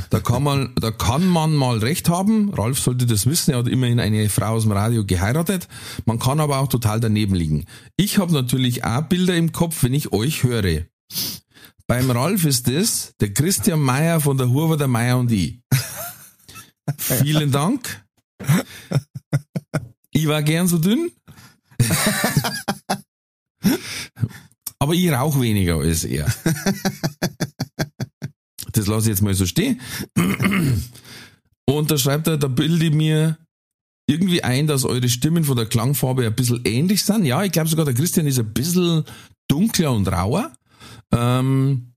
[0.09, 2.53] Da kann man, da kann man mal recht haben.
[2.53, 3.51] Ralf sollte das wissen.
[3.51, 5.67] Er hat immerhin eine Frau aus dem Radio geheiratet.
[6.05, 7.65] Man kann aber auch total daneben liegen.
[7.95, 10.83] Ich habe natürlich auch Bilder im Kopf, wenn ich euch höre.
[11.87, 15.59] Beim Ralf ist es der Christian Meier von der Hurver der Meier und ich.
[16.97, 18.05] Vielen Dank.
[20.11, 21.11] Ich war gern so dünn.
[24.79, 26.27] Aber ich rauche weniger als er.
[28.73, 29.79] Das lasse ich jetzt mal so stehen.
[31.65, 33.37] Und da schreibt er, da bilde ich mir
[34.07, 37.25] irgendwie ein, dass eure Stimmen von der Klangfarbe ein bisschen ähnlich sind.
[37.25, 39.05] Ja, ich glaube sogar, der Christian ist ein bisschen
[39.47, 40.51] dunkler und rauer.
[41.11, 41.93] Ähm,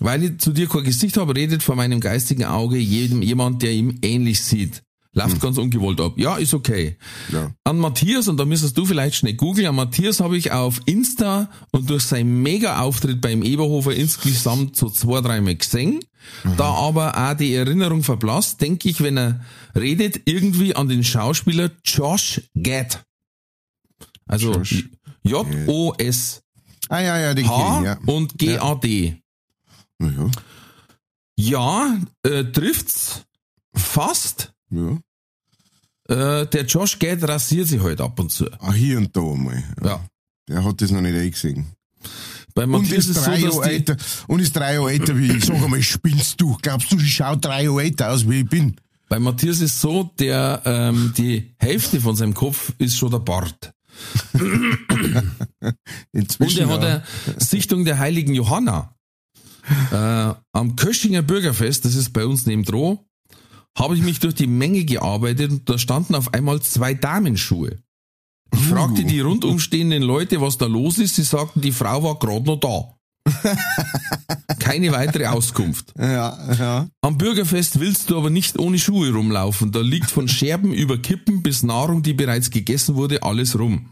[0.00, 3.72] weil ich zu dir kein Gesicht habe, redet vor meinem geistigen Auge jedem, jemand, der
[3.72, 4.82] ihm ähnlich sieht.
[5.12, 6.12] Läuft ganz ungewollt ab.
[6.16, 6.96] Ja, ist okay.
[7.32, 7.52] Ja.
[7.64, 11.50] An Matthias, und da müsstest du vielleicht schnell googeln, an Matthias habe ich auf Insta
[11.72, 16.00] und durch seinen Mega-Auftritt beim Eberhofer insgesamt so zwei, dreimal gesehen.
[16.56, 19.40] Da aber auch die Erinnerung verblasst, denke ich, wenn er
[19.74, 23.02] redet, irgendwie an den Schauspieler Josh Gad.
[24.26, 24.62] Also
[25.24, 26.40] J-O-S-H
[26.90, 27.98] Ah ja, ja, den ich, ja.
[28.06, 29.22] und G-A-D.
[30.00, 30.30] Ja,
[31.36, 33.22] Ja, äh, trifft's
[33.72, 34.52] fast.
[34.70, 34.98] Ja.
[36.08, 38.50] Äh, der Josh Gad rasiert sich halt ab und zu.
[38.58, 39.62] Ah, hier und da mal.
[39.82, 40.04] Ja.
[40.48, 41.66] Der hat das noch nicht eingesehen.
[42.54, 43.96] Bei Und Matthias ist so, drei dass Jahre die, älter.
[44.26, 45.44] Und ist drei Jahre älter wie ich.
[45.44, 46.56] Sag einmal, spinnst du?
[46.60, 48.76] Glaubst du, ich schau drei Jahre älter aus, wie ich bin?
[49.08, 53.72] Bei Matthias ist so, der ähm, die Hälfte von seinem Kopf ist schon der Bart.
[56.12, 56.64] Inzwischen.
[56.64, 56.88] Und er hat ja.
[56.88, 58.94] eine Sichtung der heiligen Johanna.
[59.92, 63.04] Äh, am Köschinger Bürgerfest, das ist bei uns neben Droh,
[63.78, 67.78] habe ich mich durch die Menge gearbeitet und da standen auf einmal zwei Damenschuhe.
[68.52, 71.14] Ich fragte die rundumstehenden Leute, was da los ist.
[71.14, 72.96] Sie sagten, die Frau war gerade noch da.
[74.58, 75.92] Keine weitere Auskunft.
[75.98, 76.88] Ja, ja.
[77.02, 79.70] Am Bürgerfest willst du aber nicht ohne Schuhe rumlaufen.
[79.70, 83.86] Da liegt von Scherben über Kippen bis Nahrung, die bereits gegessen wurde, alles rum.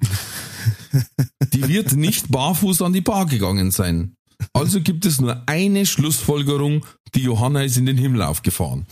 [1.53, 4.15] Die wird nicht barfuß an die Bar gegangen sein.
[4.53, 8.87] Also gibt es nur eine Schlussfolgerung, die Johanna ist in den Himmel aufgefahren.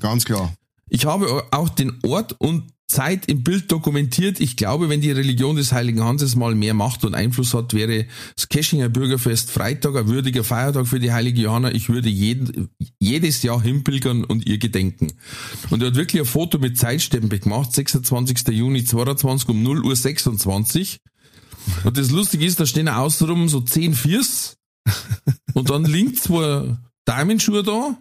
[0.00, 0.52] Ganz klar.
[0.88, 4.40] Ich habe auch den Ort und Zeit im Bild dokumentiert.
[4.40, 8.06] Ich glaube, wenn die Religion des Heiligen Hanses mal mehr Macht und Einfluss hat, wäre
[8.34, 11.72] das Keschinger Bürgerfest Freitag ein würdiger Feiertag für die heilige Johanna.
[11.72, 15.12] Ich würde jeden, jedes Jahr hinpilgern und ihr gedenken.
[15.70, 18.48] Und er hat wirklich ein Foto mit Zeitstempel gemacht, 26.
[18.48, 20.98] Juni 22 um 0 Uhr 26.
[21.84, 24.56] Und das Lustige ist, da stehen außenrum so 10 Viers
[25.54, 27.96] und dann links zwei Diamondschuhe da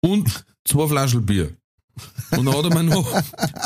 [0.00, 1.52] und zwei Flaschen Bier.
[2.30, 3.10] Und dann hat er mir noch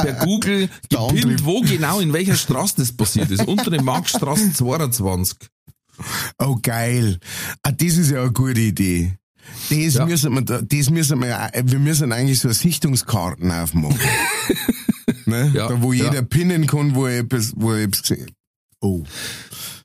[0.02, 3.46] per Google gepinnt, wo genau, in welcher Straße das passiert ist.
[3.46, 5.36] Unter dem Marktstraße 22.
[6.38, 7.18] Oh, geil.
[7.62, 9.12] Ah, das ist ja eine gute Idee.
[9.68, 10.06] Das Ja.
[10.06, 13.98] müssen wir, da- das müssen wir, ja- wir müssen eigentlich so Sichtungskarten aufmachen.
[15.26, 15.50] ne?
[15.54, 16.04] Ja, da, wo ja.
[16.06, 18.30] jeder pinnen kann, wo er etwas, wo er etwas gesehen
[18.80, 19.04] Oh.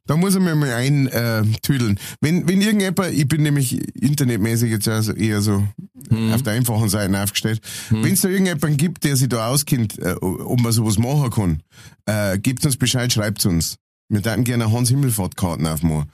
[0.06, 1.08] Da muss ich mir mal eintüdeln.
[1.53, 1.99] Äh, tüdeln.
[2.21, 5.67] wenn, wenn irgendjemand, ich bin nämlich internetmäßig jetzt also eher so
[6.10, 6.34] Mhm.
[6.34, 7.62] auf der einfachen Seite aufgestellt.
[7.89, 11.63] Wenn es da irgendjemanden gibt, der sich da auskennt, äh, ob man sowas machen kann,
[12.06, 13.78] äh, gebt uns Bescheid, schreibt uns.
[14.10, 16.10] Wir würden gerne Hans-Himmelfahrt-Karten aufmachen.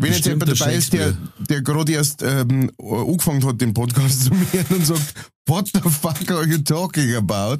[0.00, 1.16] Wenn jetzt jemand dabei ist, der,
[1.48, 5.14] der gerade erst ähm, angefangen hat, den Podcast zu hören und sagt,
[5.48, 7.58] what the fuck are you talking about?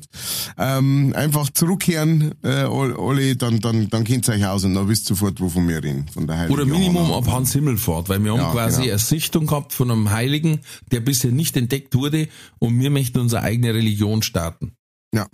[0.57, 4.87] Ähm, einfach zurückkehren, äh, all- alle, dann, dann, dann kennt ihr euch aus und dann
[4.89, 6.07] wisst ihr sofort, wovon wir reden.
[6.15, 8.93] Von der Heiligen Oder Minimum ab Hans Himmelfahrt, weil wir haben Ja, quasi genau.
[8.93, 10.61] eine Sichtung gehabt von einem Heiligen,
[10.93, 12.29] der bisher nicht entdeckt wurde
[12.61, 14.75] und wir möchten unsere eigene Religion starten.
[15.13, 15.27] Ja.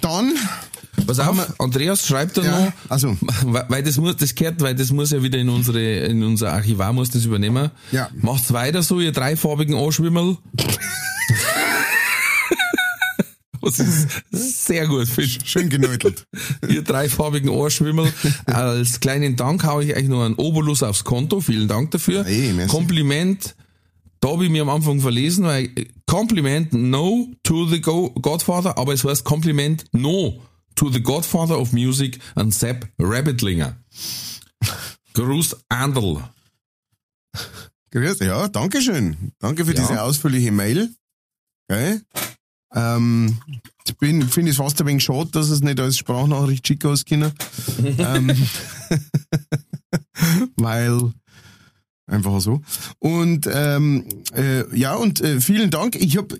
[0.00, 0.32] Dann,
[1.06, 4.90] Pass auf, Andreas schreibt dann ja, noch, also, weil das muss, das gehört, weil das
[4.90, 7.70] muss ja wieder in unsere, in unser Archivar muss das übernehmen.
[7.92, 8.08] Ja.
[8.14, 10.38] Macht's weiter so, ihr dreifarbigen Anschwimmerl.
[13.60, 13.78] Das
[14.30, 15.38] ist sehr gut, Fisch.
[15.44, 16.26] schön geneutelt.
[16.68, 18.12] Ihr dreifarbigen Ohrschwimmerl.
[18.46, 21.40] Als kleinen Dank haue ich euch noch einen Obolus aufs Konto.
[21.40, 22.24] Vielen Dank dafür.
[22.24, 22.74] Hey, merci.
[22.74, 23.54] Kompliment.
[24.20, 25.70] Da habe ich mir am Anfang verlesen, weil
[26.06, 30.40] Kompliment no to the Go Godfather, aber es heißt Kompliment no
[30.76, 33.76] to the Godfather of Music an Sepp Rabbitlinger.
[35.14, 36.24] Gruß Anderl.
[37.90, 39.32] Grüß, ja, danke schön.
[39.38, 39.80] Danke für Ja.
[39.80, 40.90] diese ausführliche Mail.
[41.68, 42.00] Okay.
[42.74, 43.38] Ähm,
[43.86, 47.04] ich bin, finde es fast ein wenig schade, dass es nicht als Sprachnachricht schicken aus
[47.08, 48.32] ähm,
[50.56, 51.12] weil,
[52.06, 52.62] einfach so.
[52.98, 55.94] Und, ähm, äh, ja, und äh, vielen Dank.
[55.94, 56.34] Ich hab,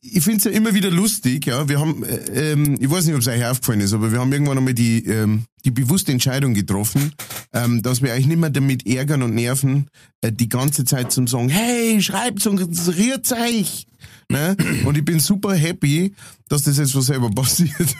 [0.00, 1.68] ich finde es ja immer wieder lustig, ja.
[1.68, 4.32] Wir haben, äh, ähm, ich weiß nicht, ob es euch aufgefallen ist, aber wir haben
[4.32, 7.12] irgendwann einmal die, ähm, die bewusste Entscheidung getroffen,
[7.52, 9.88] ähm, dass wir euch nicht mehr damit ärgern und nerven,
[10.20, 13.86] äh, die ganze Zeit zum sagen, hey, schreibt und rührt euch.
[14.30, 14.56] Ne?
[14.84, 16.14] Und ich bin super happy,
[16.48, 17.96] dass das jetzt von selber passiert.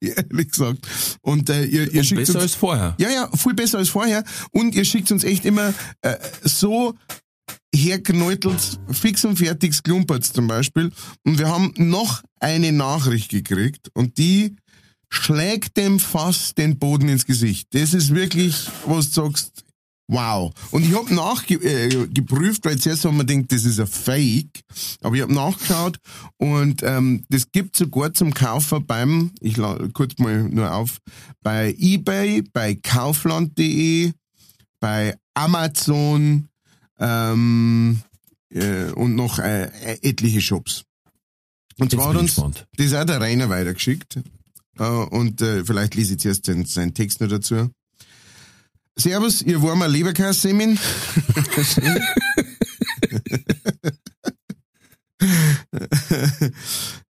[0.00, 0.86] Ehrlich gesagt.
[1.20, 2.94] Und äh, ihr, ihr schickt Besser uns, als vorher.
[2.98, 4.24] ja, ja, viel besser als vorher.
[4.52, 6.94] Und ihr schickt uns echt immer äh, so
[7.74, 10.90] herkneutelt, fix und fertig Klumperts zum Beispiel.
[11.24, 14.56] Und wir haben noch eine Nachricht gekriegt und die
[15.08, 17.68] schlägt dem fast den Boden ins Gesicht.
[17.72, 19.64] Das ist wirklich, was du sagst,
[20.08, 20.52] wow.
[20.70, 24.60] Und ich habe nachgeprüft, äh, weil zuerst haben wir gedacht, das ist ein Fake.
[25.02, 25.98] Aber ich habe nachgeschaut
[26.36, 30.98] und ähm, das gibt sogar zum Kaufen beim, ich la kurz mal nur auf,
[31.42, 34.12] bei eBay, bei kaufland.de,
[34.80, 36.48] bei Amazon
[36.98, 38.00] ähm,
[38.50, 39.70] äh, und noch äh,
[40.02, 40.84] etliche Shops.
[41.78, 42.66] Und zwar hat uns gespannt.
[42.76, 44.20] das hat der Rainer weitergeschickt.
[44.78, 47.70] Äh, und äh, vielleicht lese ich zuerst den, seinen Text noch dazu.
[48.96, 50.78] Servus, ihr warmer Leberkässemin.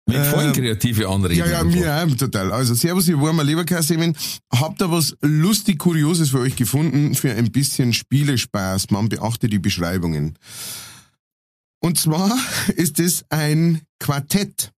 [0.05, 1.49] Vollen Ähm, kreative Anregungen.
[1.49, 2.51] Ja, ja, mir auch total.
[2.51, 4.15] Also, Servus, ihr warmer Leberkässemin.
[4.51, 8.91] Habt ihr was lustig Kurioses für euch gefunden für ein bisschen Spielespaß?
[8.91, 10.37] Man beachte die Beschreibungen.
[11.79, 12.37] Und zwar
[12.75, 14.71] ist es ein Quartett.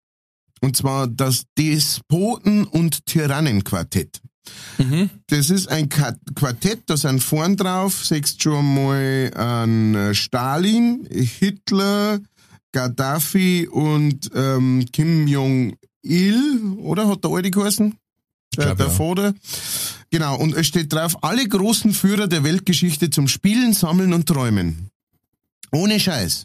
[0.61, 4.21] Und zwar das Despoten- und Tyrannenquartett.
[4.77, 5.09] Mhm.
[5.27, 12.19] Das ist ein Quartett, da sind vorn drauf, sechst schon mal an äh, Stalin, Hitler,
[12.75, 17.07] Gaddafi und ähm, Kim Jong-il, oder?
[17.07, 17.95] Hat der alte geheißen?
[18.57, 19.33] der, der Vater.
[20.11, 24.89] Genau, und es steht drauf, alle großen Führer der Weltgeschichte zum Spielen, Sammeln und Träumen.
[25.71, 26.43] Ohne Scheiß.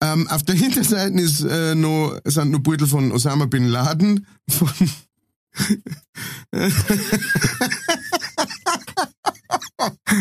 [0.00, 4.70] Ähm, auf der Hinterseite ist, äh, noch, sind noch Beutel von Osama Bin Laden, von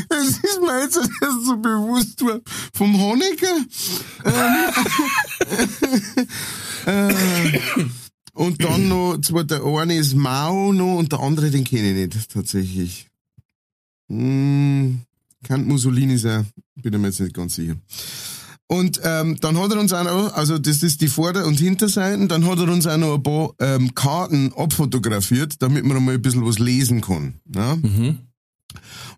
[0.09, 2.23] Es ist mir jetzt erst so bewusst.
[2.73, 3.57] Vom Honecker.
[6.85, 7.85] Ähm, äh,
[8.33, 12.13] und dann noch, zwar der eine ist Mao noch und der andere, den kenne ich
[12.13, 13.07] nicht, tatsächlich.
[14.09, 15.01] Hm,
[15.43, 17.75] kann Mussolini sein, bin mir jetzt nicht ganz sicher.
[18.67, 22.27] Und ähm, dann hat er uns auch noch, also das ist die Vorder- und Hinterseiten,
[22.27, 26.21] dann hat er uns auch noch ein paar ähm, Karten abfotografiert, damit man mal ein
[26.21, 27.35] bisschen was lesen kann.
[27.53, 27.75] Ja?
[27.75, 28.19] Mhm.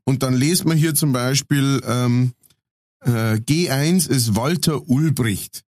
[0.07, 2.31] Und dann lest man hier zum Beispiel, ähm,
[3.01, 5.65] äh, G1 ist Walter Ulbricht.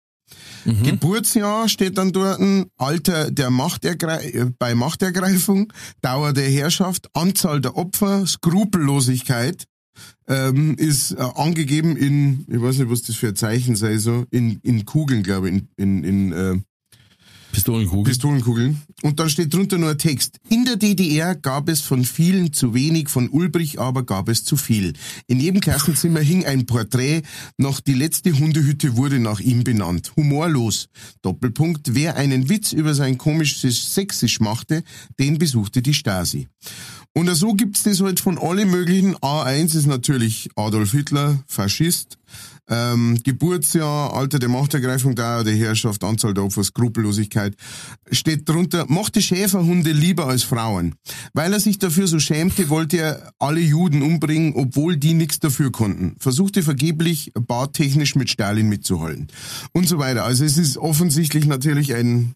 [0.64, 0.84] Mhm.
[0.84, 2.40] Geburtsjahr steht dann dort,
[2.76, 5.72] Alter der Machtergrei äh, bei Machtergreifung,
[6.02, 9.64] Dauer der Herrschaft, Anzahl der Opfer, Skrupellosigkeit,
[10.28, 14.24] ähm, ist äh, angegeben in, ich weiß nicht, was das für ein Zeichen sei, so,
[14.30, 16.58] in, in Kugeln, glaube ich, in, in, in äh,
[17.52, 18.12] Pistolenkugel.
[18.12, 18.82] Pistolenkugeln.
[19.02, 20.38] Und dann steht drunter nur ein Text.
[20.48, 24.56] In der DDR gab es von vielen zu wenig, von Ulbrich aber gab es zu
[24.56, 24.92] viel.
[25.26, 27.22] In jedem Klassenzimmer hing ein Porträt,
[27.56, 30.12] noch die letzte Hundehütte wurde nach ihm benannt.
[30.16, 30.88] Humorlos.
[31.22, 31.94] Doppelpunkt.
[31.94, 34.82] Wer einen Witz über sein komisches Sächsisch machte,
[35.18, 36.48] den besuchte die Stasi.
[37.14, 39.16] Und so gibt's das halt von allen möglichen.
[39.16, 42.18] A1 ist natürlich Adolf Hitler, Faschist.
[42.68, 47.54] Ähm, Geburtsjahr, Alter der Machtergreifung, Dauer der Herrschaft, Anzahl der Opfer, Skrupellosigkeit.
[48.10, 50.94] Steht drunter, mochte Schäferhunde lieber als Frauen.
[51.32, 55.72] Weil er sich dafür so schämte, wollte er alle Juden umbringen, obwohl die nichts dafür
[55.72, 56.16] konnten.
[56.18, 59.28] Versuchte vergeblich, bartechnisch mit Stalin mitzuhalten.
[59.72, 60.24] Und so weiter.
[60.24, 62.34] Also es ist offensichtlich natürlich ein,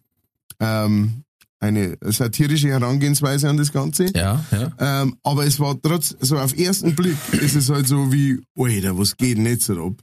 [0.59, 1.23] ähm,
[1.63, 4.05] eine satirische Herangehensweise an das Ganze.
[4.15, 4.71] Ja, ja.
[4.79, 8.97] Ähm, aber es war trotz, so auf ersten Blick ist es halt so wie, Alter,
[8.97, 9.93] was geht denn jetzt ab?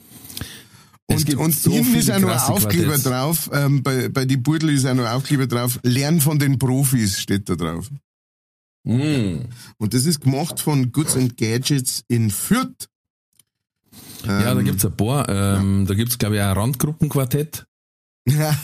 [1.07, 3.05] Es Und, gibt und so hinten ist auch noch Aufkleber Quartetts.
[3.05, 6.59] drauf, ähm, bei, bei die Burdel ist auch noch ein Aufkleber drauf, Lern von den
[6.59, 7.88] Profis steht da drauf.
[8.85, 9.40] Mm.
[9.79, 12.88] Und das ist gemacht von Goods and Gadgets in Fürth.
[14.25, 15.29] Ja, da Ähm, gibt's ein paar.
[15.29, 17.66] Ähm, Da gibt's glaube ich, auch ein Randgruppenquartett
[18.29, 18.57] Ja,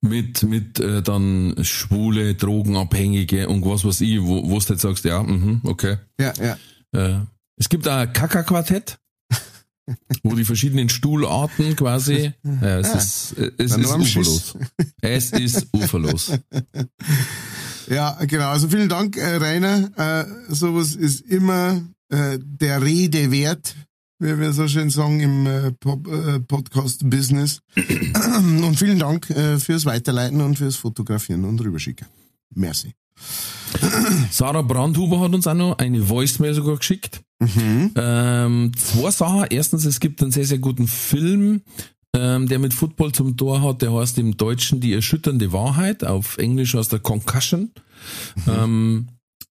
[0.00, 5.04] mit, mit äh, dann Schwule, Drogenabhängige und was weiß ich, wo, wo du jetzt sagst,
[5.04, 5.96] ja, mhm, okay.
[6.20, 6.56] ja, ja.
[6.92, 7.20] Äh,
[7.56, 8.98] es gibt ein Kaka-Quartett,
[10.22, 12.32] wo die verschiedenen Stuhlarten quasi,
[12.62, 14.56] ja, es Ah, ist, es ist uferlos.
[15.00, 16.32] Es ist uferlos.
[17.90, 18.48] Ja, genau.
[18.50, 19.90] Also vielen Dank, äh, Rainer.
[19.96, 21.80] Äh, sowas ist immer
[22.10, 23.74] äh, der Rede wert,
[24.18, 27.60] wie wir so schön sagen im äh, äh, Podcast-Business.
[27.76, 32.06] und vielen Dank äh, fürs Weiterleiten und fürs Fotografieren und rüberschicken.
[32.54, 32.94] Merci.
[34.30, 37.20] Sarah Brandhuber hat uns auch noch eine Voicemail sogar geschickt.
[37.38, 37.92] Mhm.
[37.94, 39.46] Ähm, zwei Sachen.
[39.50, 41.62] Erstens, es gibt einen sehr, sehr guten Film,
[42.14, 43.82] ähm, der mit Football zum Tor hat.
[43.82, 46.04] Der heißt im Deutschen Die erschütternde Wahrheit.
[46.04, 47.70] Auf Englisch heißt der Concussion.
[48.48, 49.08] Ähm,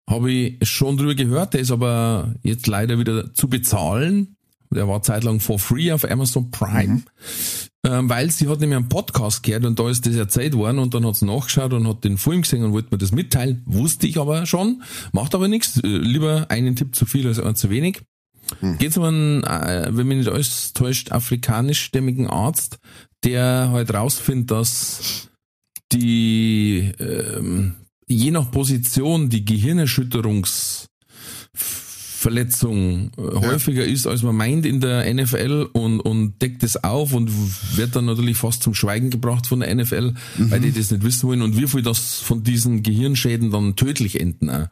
[0.08, 1.54] Habe ich schon drüber gehört.
[1.54, 4.35] Der ist aber jetzt leider wieder zu bezahlen.
[4.76, 7.02] Der war zeitlang for free auf Amazon Prime.
[7.84, 10.94] Ähm, weil sie hat nämlich einen Podcast gehört und da ist das erzählt worden und
[10.94, 13.62] dann hat sie nachgeschaut und hat den Film gesehen und wollte mir das mitteilen.
[13.66, 14.82] Wusste ich aber schon.
[15.12, 15.78] Macht aber nichts.
[15.78, 18.02] Äh, Lieber einen Tipp zu viel als einen zu wenig.
[18.78, 22.78] Geht's um einen, äh, wenn mich nicht alles täuscht, afrikanischstämmigen Arzt,
[23.24, 25.28] der halt rausfindet, dass
[25.92, 27.74] die ähm,
[28.06, 30.88] je nach Position die Gehirnerschütterungs
[32.16, 37.12] Verletzung äh, häufiger ist, als man meint in der NFL und, und deckt es auf
[37.12, 37.30] und
[37.76, 41.28] wird dann natürlich fast zum Schweigen gebracht von der NFL, weil die das nicht wissen
[41.28, 44.48] wollen und wie viel das von diesen Gehirnschäden dann tödlich enden.
[44.48, 44.68] Auch.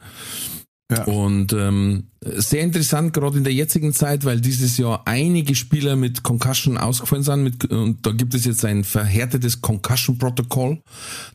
[0.91, 1.05] Ja.
[1.05, 6.23] Und ähm, sehr interessant, gerade in der jetzigen Zeit, weil dieses Jahr einige Spieler mit
[6.23, 7.43] Concussion ausgefallen sind.
[7.43, 10.83] Mit, und da gibt es jetzt ein verhärtetes Concussion-Protokoll.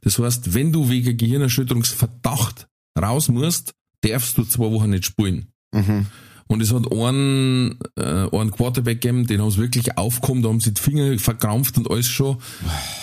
[0.02, 2.68] Das heißt, wenn du wegen Gehirnerschütterungsverdacht
[3.00, 5.49] raus musst, darfst du zwei Wochen nicht spielen.
[5.74, 6.08] Mhm.
[6.52, 10.60] Und es hat einen, äh, einen Quarterback gegeben, den haben sie wirklich aufgekommen, da haben
[10.60, 12.38] sie die Finger verkrampft und alles schon.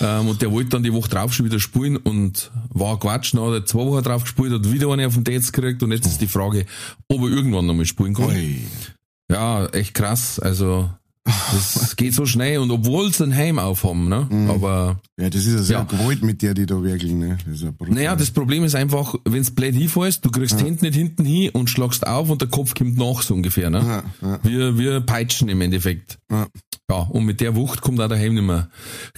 [0.01, 3.43] Ähm, und der wollte dann die Woche drauf schon wieder spielen und war Quatsch, dann
[3.43, 6.07] hat er zwei Wochen drauf gespielt, hat wieder eine auf den Dates gekriegt und jetzt
[6.07, 6.67] ist die Frage,
[7.07, 8.31] ob er irgendwann nochmal spielen kann.
[8.31, 8.67] Ui.
[9.31, 10.41] Ja, echt krass.
[10.41, 10.91] Also
[11.27, 14.29] Das geht so schnell und obwohl sie ein Heim aufhaben, ne?
[14.31, 14.51] Mhm.
[14.51, 15.85] Aber Ja, das ist ja sehr Ja.
[15.85, 17.37] gewollt mit der, die da wirklich, ne?
[17.47, 21.25] Das ja naja, das Problem ist einfach, wenn's blöd hinfällst, du kriegst hinten nicht hinten
[21.25, 24.05] hin und schlagst auf und der Kopf kommt nach, so ungefähr, ne?
[24.23, 24.39] Ja, ja.
[24.45, 26.19] Wir, wir peitschen im Endeffekt.
[26.31, 26.47] Ja.
[27.09, 28.69] Und mit der Wucht kommt auch daheim nicht mehr.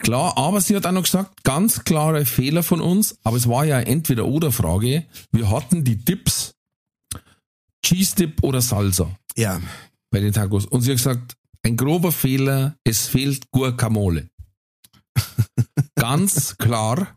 [0.00, 3.66] Klar, aber sie hat auch noch gesagt, ganz klare Fehler von uns, aber es war
[3.66, 5.04] ja entweder oder Frage.
[5.32, 6.54] Wir hatten die Dips,
[7.84, 9.60] Cheese Dip oder Salsa ja.
[10.10, 10.64] bei den Tacos.
[10.64, 14.28] Und sie hat gesagt, ein grober Fehler, es fehlt Guacamole.
[15.96, 17.14] Ganz klar.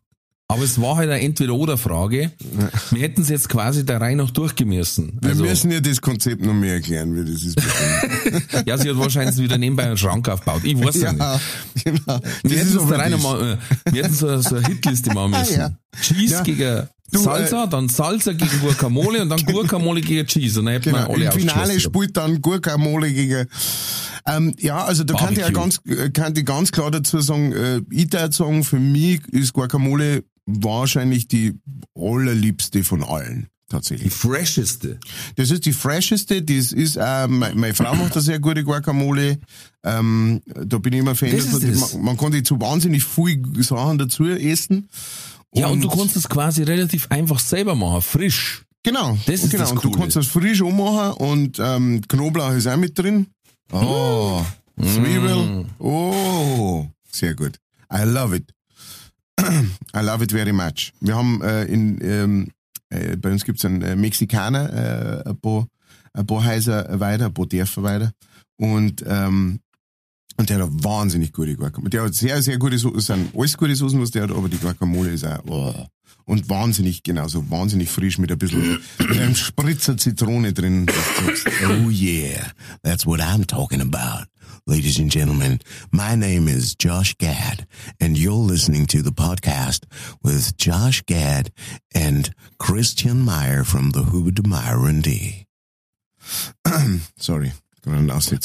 [0.47, 2.29] Aber es war halt eine Entweder-Oder-Frage.
[2.89, 5.17] Wir hätten es jetzt quasi der Reihe noch durchgemessen.
[5.21, 7.55] Wir Also, müssen ja das Konzept noch mehr erklären, wie das ist.
[8.65, 10.63] ja, sie hat wahrscheinlich wieder nebenbei einen Schrank aufgebaut.
[10.65, 11.85] Ich weiß ja, nicht.
[11.85, 12.19] genau.
[12.43, 13.23] Wir hätten ist es aber der Reihe noch das.
[13.23, 15.57] mal, äh, wir hätten so, so eine Hitliste machen müssen.
[15.57, 15.71] Ja.
[16.01, 16.41] Cheese Ja.
[16.43, 20.59] gegen Du, äh, Salsa, dann Salsa gegen Guacamole und dann Guacamole gegen Cheese.
[20.59, 21.07] Und dann hätten Genau.
[21.07, 23.47] wir alle Im Finale spielt dann Guacamole gegen.
[24.25, 25.79] Ähm, ja, also da kann ich ja Barbecue.
[25.89, 29.53] ganz, äh, kann ich ganz klar dazu sagen, äh, ich würde sagen, für mich ist
[29.53, 31.59] Guacamole wahrscheinlich die
[31.95, 33.47] allerliebste von allen.
[33.69, 34.13] Die Tatsächlich.
[34.13, 34.99] fresheste.
[35.37, 39.39] Das ist die fresheste, das ist, äh, meine, meine Frau macht eine sehr gute Guacamole.
[39.83, 41.93] Ähm, da bin ich immer das.
[41.93, 44.89] Man, man kann die zu wahnsinnig viel Sachen dazu essen.
[45.53, 48.63] Ja, und du kannst es quasi relativ einfach selber machen, frisch.
[48.83, 49.63] Genau, Das ist genau.
[49.63, 53.27] das und du kannst das frisch ummachen und ähm, Knoblauch ist auch mit drin.
[53.71, 54.43] Oh,
[54.81, 55.65] Zwiebel.
[55.77, 57.59] Oh, sehr gut.
[57.93, 58.51] I love it.
[59.39, 60.93] I love it very much.
[60.99, 62.47] Wir haben äh, in ähm,
[62.89, 64.73] äh, bei uns gibt's einen äh, Mexikaner,
[65.25, 65.67] äh, ein paar,
[66.13, 68.11] ein paar Häuser weiter, ein paar Dörfer weiter.
[68.57, 69.59] Und ähm,
[70.37, 71.89] und der hat eine wahnsinnig gute Guacamole.
[71.89, 74.57] Der hat sehr, sehr gute Soßen, sind alles gute Soßen, was der hat, aber die
[74.57, 75.85] Guacamole ist auch, oh.
[76.25, 80.85] Und wahnsinnig, genauso wahnsinnig frisch mit ein bisschen, mit einem Spritzer Zitrone drin.
[81.25, 82.51] sagst, Oh yeah,
[82.83, 84.27] that's what I'm talking about.
[84.67, 85.59] Ladies and gentlemen,
[85.91, 87.65] my name is Josh Gad,
[87.99, 89.85] and you're listening to the podcast
[90.23, 91.51] with Josh Gad
[91.95, 95.03] and Christian Meyer from the Huber de Meyer and
[97.17, 97.53] Sorry,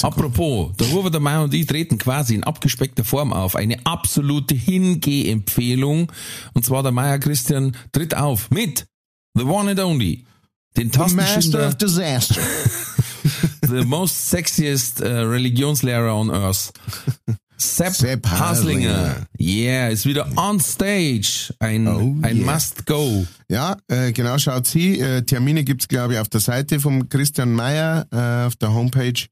[0.03, 3.55] Apropos, der Hubert, der Meier und ich treten quasi in abgespeckter Form auf.
[3.55, 6.11] Eine absolute Hingeh-Empfehlung.
[6.55, 8.87] Und zwar der Meier Christian tritt auf mit
[9.35, 10.25] The One and Only.
[10.77, 12.40] Den Master Tastenschinder, of Disaster.
[13.62, 16.72] the most sexiest äh, Religionslehrer on earth.
[17.59, 18.90] Sepp, Sepp Haslinger.
[18.90, 19.27] Haslinger.
[19.40, 21.55] Yeah, ist wieder on stage.
[21.59, 22.53] Ein, Oh, ein yeah.
[22.53, 23.27] Must-Go.
[23.49, 25.01] Ja, äh, genau, schaut sie.
[25.01, 29.27] Äh, Termine gibt's glaube ich, auf der Seite vom Christian Meyer, äh, auf der Homepage.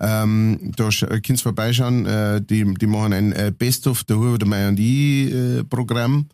[0.00, 2.06] Ähm, da äh, könnt's vorbeischauen.
[2.06, 5.64] Äh, die, die machen ein äh, Best of der Huber, der Meyer und ich äh,
[5.64, 6.28] Programm.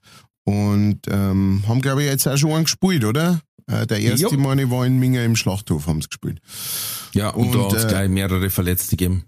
[0.44, 3.40] Und ähm, haben, glaube ich, jetzt auch schon einen gespielt, oder?
[3.66, 4.38] Äh, der erste, Jo.
[4.38, 6.38] meine war in Minga im Schlachthof, haben's gespielt.
[7.14, 9.24] Ja, und, Und, da hat's äh, gleich mehrere Verletzte gegeben.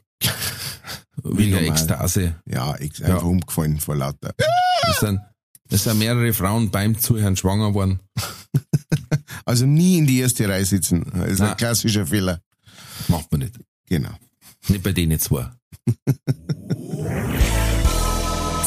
[1.33, 1.57] Wegen.
[1.57, 2.37] Ekstase.
[2.47, 4.35] Ja, einfach umgefallen vor lauter.
[4.89, 5.19] Es sind,
[5.69, 8.01] es sind mehrere Frauen beim Zuhören schwanger worden.
[9.45, 11.05] Also nie in die erste Reihe sitzen.
[11.15, 11.51] Das ist Nein.
[11.51, 12.41] ein klassischer Fehler.
[13.07, 13.61] Macht man nicht.
[13.89, 14.11] Genau.
[14.69, 15.51] Nicht bei denen zwei.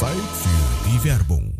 [0.00, 1.59] Zeit für die Werbung.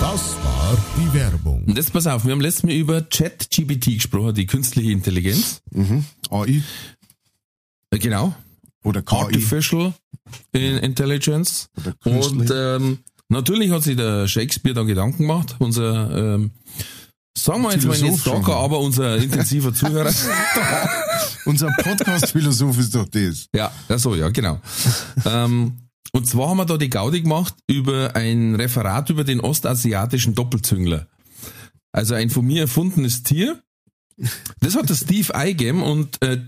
[0.00, 1.64] Das war die Werbung.
[1.64, 5.60] Und jetzt pass auf, wir haben letztes Mal über ChatGPT gesprochen, die künstliche Intelligenz.
[6.30, 6.62] AI
[7.90, 8.34] Äh, Genau.
[8.84, 9.16] oder KI.
[9.16, 9.92] Artificial
[10.52, 11.68] in Intelligence.
[11.76, 16.52] Oder Und ähm, natürlich hat sich der Shakespeare da Gedanken gemacht, unser, ähm,
[17.36, 18.20] sagen wir jetzt mal nicht.
[18.20, 20.12] Stalker, aber unser intensiver Zuhörer.
[21.44, 23.46] Unser Podcast-Philosoph ist doch das.
[23.54, 24.60] Ja, ja so, ja, genau.
[25.24, 25.78] ähm,
[26.12, 31.06] und zwar haben wir da die Gaudi gemacht über ein Referat über den ostasiatischen Doppelzüngler.
[31.92, 33.62] Also ein von mir erfundenes Tier.
[34.60, 36.40] Das hat der Steve eingegeben und äh,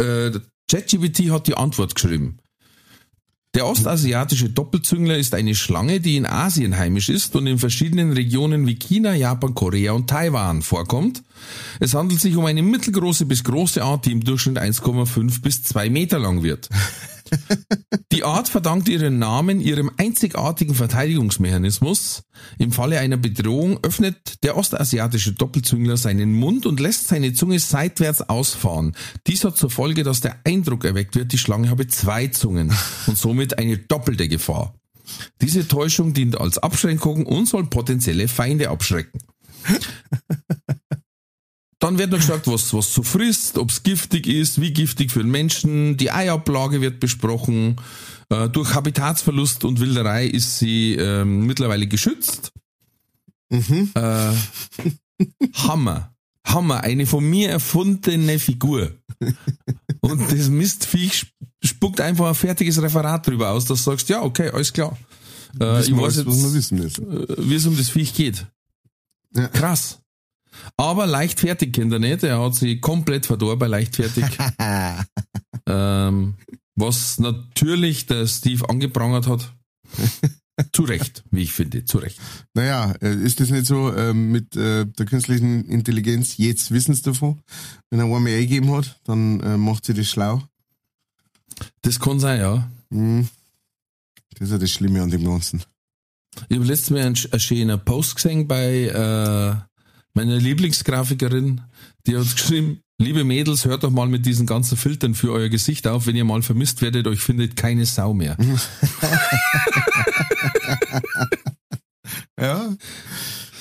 [0.00, 0.40] äh,
[0.70, 2.38] ChatGPT hat die Antwort geschrieben.
[3.54, 8.66] Der ostasiatische Doppelzüngler ist eine Schlange, die in Asien heimisch ist und in verschiedenen Regionen
[8.66, 11.22] wie China, Japan, Korea und Taiwan vorkommt.
[11.78, 15.88] Es handelt sich um eine mittelgroße bis große Art, die im Durchschnitt 1,5 bis 2
[15.88, 16.68] Meter lang wird.
[18.12, 22.22] Die Art verdankt ihren Namen ihrem einzigartigen Verteidigungsmechanismus.
[22.58, 28.22] Im Falle einer Bedrohung öffnet der ostasiatische Doppelzüngler seinen Mund und lässt seine Zunge seitwärts
[28.22, 28.94] ausfahren.
[29.26, 32.72] Dies hat zur Folge, dass der Eindruck erweckt wird, die Schlange habe zwei Zungen
[33.06, 34.74] und somit eine doppelte Gefahr.
[35.40, 39.18] Diese Täuschung dient als Abschränkung und soll potenzielle Feinde abschrecken.
[41.84, 45.18] Dann wird noch gesagt, was, was so frisst, ob es giftig ist, wie giftig für
[45.18, 45.98] den Menschen.
[45.98, 47.76] Die Eiablage wird besprochen.
[48.30, 52.52] Äh, durch Habitatsverlust und Wilderei ist sie ähm, mittlerweile geschützt.
[53.50, 53.90] Mhm.
[53.94, 54.32] Äh,
[55.56, 56.14] Hammer.
[56.46, 56.80] Hammer.
[56.84, 58.92] Eine von mir erfundene Figur.
[60.00, 64.48] Und das Mistviech spuckt einfach ein fertiges Referat drüber aus, dass du sagst, ja, okay,
[64.48, 64.96] alles klar.
[65.60, 67.28] Äh, ich weiß alles, was wir jetzt, wissen müssen.
[67.28, 68.46] äh, wie es um das Viech geht.
[69.34, 69.48] Ja.
[69.48, 69.98] Krass.
[70.76, 72.22] Aber leichtfertig kennt er nicht.
[72.22, 74.24] Er hat sie komplett verdorben bei leichtfertig.
[75.66, 76.34] ähm,
[76.74, 79.52] was natürlich der Steve angeprangert hat.
[80.72, 82.18] zu Recht, wie ich finde, zu Recht.
[82.54, 87.02] Naja, äh, ist das nicht so ähm, mit äh, der künstlichen Intelligenz, jetzt wissen sie
[87.02, 87.40] davon.
[87.90, 90.42] Wenn er einmal eingegeben hat, dann äh, macht sie das schlau.
[91.82, 92.70] Das kann sein, ja.
[92.90, 93.28] Mhm.
[94.30, 95.62] Das ist ja das Schlimme an dem Ganzen.
[96.48, 98.90] Ich habe letztes Mal einen, einen schönen Post gesehen bei
[100.14, 101.60] meiner Lieblingsgrafikerin,
[102.06, 105.86] die hat geschrieben, liebe Mädels, hört doch mal mit diesen ganzen Filtern für euer Gesicht
[105.86, 108.36] auf, wenn ihr mal vermisst werdet, euch findet keine Sau mehr.
[112.38, 112.76] Ja.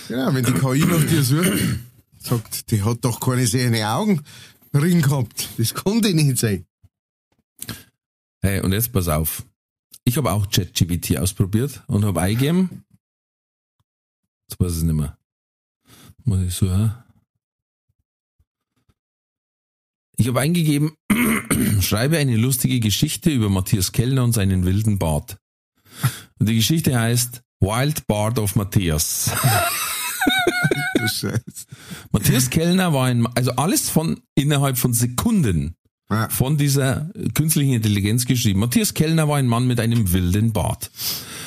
[0.09, 1.79] Ja, wenn die KI nach dir sucht,
[2.19, 4.21] sagt, die hat doch keine sehende Augen
[4.71, 5.49] drin gehabt.
[5.57, 6.65] Das konnte nicht sein.
[8.41, 9.43] Hey, und jetzt pass auf.
[10.03, 12.83] Ich habe auch ChatGPT ausprobiert und habe eingegeben.
[14.49, 15.17] Jetzt weiß ich es nicht mehr.
[16.25, 17.05] Muss ich ja?
[20.15, 20.93] Ich habe eingegeben,
[21.81, 25.37] schreibe eine lustige Geschichte über Matthias Kellner und seinen wilden Bart.
[26.39, 29.31] Und die Geschichte heißt Wild Bart of Matthias.
[30.95, 31.65] Du Scheiß.
[32.13, 35.75] Matthias Kellner war ein, also alles von innerhalb von Sekunden
[36.29, 38.59] von dieser künstlichen Intelligenz geschrieben.
[38.59, 40.91] Matthias Kellner war ein Mann mit einem wilden Bart.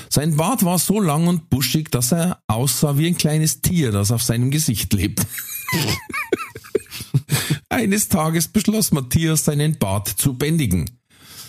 [0.08, 4.10] Sein Bart war so lang und buschig, dass er aussah wie ein kleines Tier, das
[4.10, 5.26] auf seinem Gesicht lebt.
[7.68, 10.90] Eines Tages beschloss Matthias, seinen Bart zu bändigen.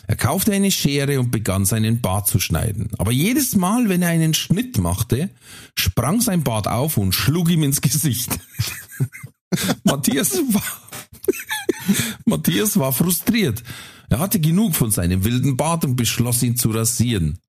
[0.08, 2.90] Er kaufte eine Schere und begann seinen Bart zu schneiden.
[2.98, 5.30] Aber jedes Mal, wenn er einen Schnitt machte,
[5.76, 8.40] sprang sein Bart auf und schlug ihm ins Gesicht.
[9.84, 10.64] Matthias war,
[12.26, 13.64] Matthias war frustriert.
[14.10, 17.40] Er hatte genug von seinem wilden Bart und beschloss ihn zu rasieren.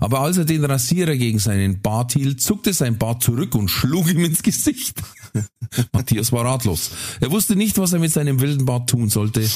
[0.00, 4.10] Aber als er den Rasierer gegen seinen Bart hielt, zuckte sein Bart zurück und schlug
[4.10, 5.02] ihm ins Gesicht.
[5.92, 6.90] Matthias war ratlos.
[7.20, 9.48] Er wusste nicht, was er mit seinem wilden Bart tun sollte,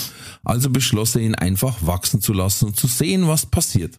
[0.45, 3.99] also beschloss er ihn einfach wachsen zu lassen und zu sehen, was passiert.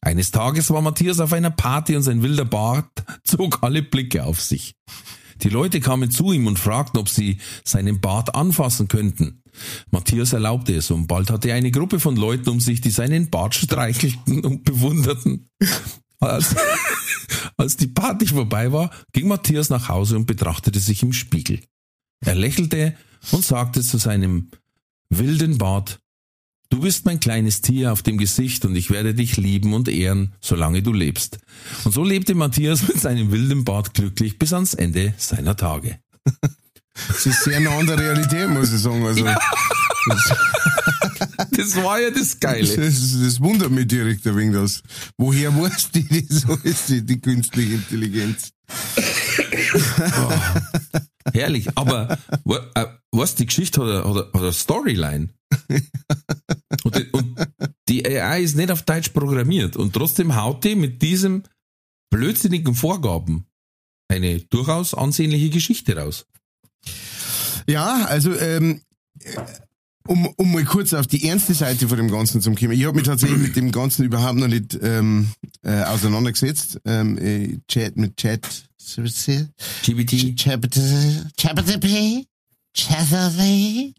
[0.00, 2.86] Eines Tages war Matthias auf einer Party und sein wilder Bart
[3.24, 4.74] zog alle Blicke auf sich.
[5.42, 9.42] Die Leute kamen zu ihm und fragten, ob sie seinen Bart anfassen könnten.
[9.90, 13.30] Matthias erlaubte es und bald hatte er eine Gruppe von Leuten um sich, die seinen
[13.30, 15.48] Bart streichelten und bewunderten.
[16.20, 16.54] Als,
[17.56, 21.60] als die Party vorbei war, ging Matthias nach Hause und betrachtete sich im Spiegel.
[22.20, 22.96] Er lächelte
[23.32, 24.50] und sagte zu seinem
[25.10, 26.00] wilden Bart,
[26.68, 30.32] Du bist mein kleines Tier auf dem Gesicht und ich werde dich lieben und ehren,
[30.40, 31.38] solange du lebst.
[31.84, 35.98] Und so lebte Matthias mit seinem wilden Bart glücklich bis ans Ende seiner Tage.
[37.08, 39.04] Das ist sehr nah an der Realität, muss ich sagen.
[39.06, 39.24] Also,
[41.52, 42.76] Das war ja das Geile.
[42.76, 44.82] das, das wundert mich direkt ein wenig das.
[45.16, 48.50] Woher weiß die das alles, die, die künstliche Intelligenz?
[51.32, 51.68] Herrlich.
[51.76, 52.18] Aber
[52.74, 55.28] äh, was, die Geschichte hat hat hat eine Storyline.
[56.84, 57.36] Und die, und
[57.88, 61.44] die AI ist nicht auf Deutsch programmiert und trotzdem haut die mit diesem
[62.10, 63.46] blödsinnigen Vorgaben
[64.08, 66.26] eine durchaus ansehnliche Geschichte raus.
[67.68, 68.82] Ja, also ähm,
[70.06, 72.72] um, um mal kurz auf die ernste Seite von dem Ganzen zu kommen.
[72.72, 75.28] Ich habe mich tatsächlich mit dem Ganzen überhaupt noch nicht ähm,
[75.62, 76.80] äh, auseinandergesetzt.
[76.84, 78.68] Ähm, äh, Chat mit Chat.
[79.82, 82.26] GBT, ChatGPT.
[82.72, 83.94] ChatGPT.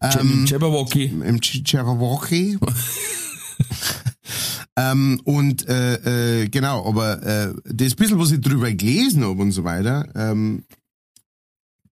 [0.00, 1.06] Ähm, Jabberwocky.
[1.06, 2.56] im Cherokee.
[4.76, 9.52] ähm, und äh, äh, genau, aber äh, das bisschen, was ich drüber gelesen habe und
[9.52, 10.64] so weiter, ähm,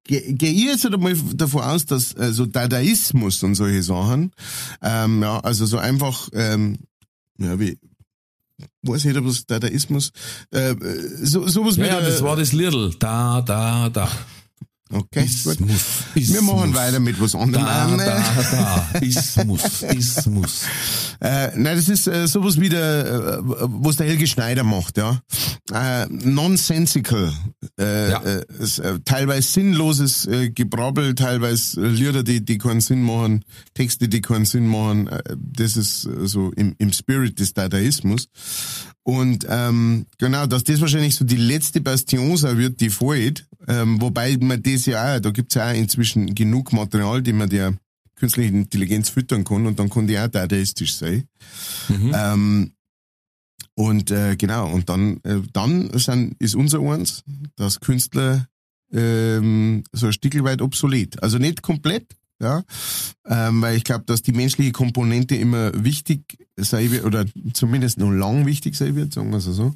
[0.05, 4.33] gehe geh ich jetzt halt einmal davon aus, dass äh, so Dadaismus und solche Sachen,
[4.81, 6.79] ähm, ja, also so einfach, ähm,
[7.39, 7.79] ja, wie,
[8.83, 10.13] weiß nicht, ob das Dadaismus,
[10.51, 10.75] äh,
[11.23, 12.91] so, sowas Ja, mit ja, das war das Little.
[12.99, 14.09] Da, da, da.
[14.91, 15.59] Okay, Ist, gut.
[16.15, 17.65] ist, Wir machen weiter mit was anderem.
[17.65, 18.99] Da, da, da.
[19.01, 19.37] Ist,
[20.27, 20.63] muss.
[21.21, 25.21] Äh, nein, das ist äh, sowas wie der, äh, was der Helge Schneider macht, ja.
[25.73, 27.33] Äh, nonsensical,
[27.79, 28.23] äh, Ja.
[28.23, 34.21] äh, äh, teilweise sinnloses äh, Gebrabbel, teilweise Lieder, die, die keinen Sinn machen, Texte, die
[34.21, 35.09] keinen Sinn machen.
[35.09, 38.29] Äh, das ist so im, im Spirit des Dadaismus.
[39.09, 43.47] Und ähm, genau, dass das wahrscheinlich so die letzte Bastion sein wird, die fehlt.
[43.67, 47.49] Ähm, wobei man das ja auch, da gibt's ja auch inzwischen genug Material, die man
[47.49, 47.73] der
[48.17, 51.25] künstlichen Intelligenz füttern kann und dann kann die auch dadaistisch sein.
[51.89, 52.13] Mhm.
[52.15, 52.73] Ähm,
[53.75, 57.25] und äh, genau, und dann, äh, dann sind, ist unser eins,
[57.57, 58.47] dass Künstler
[58.93, 61.23] ähm, so ein Stück weit obsolet.
[61.23, 62.63] Also nicht komplett, ja,
[63.27, 68.11] ähm, weil ich glaube, dass die menschliche Komponente immer wichtig sein wird, oder zumindest noch
[68.11, 69.75] lang wichtig sein wird, sagen wir es so.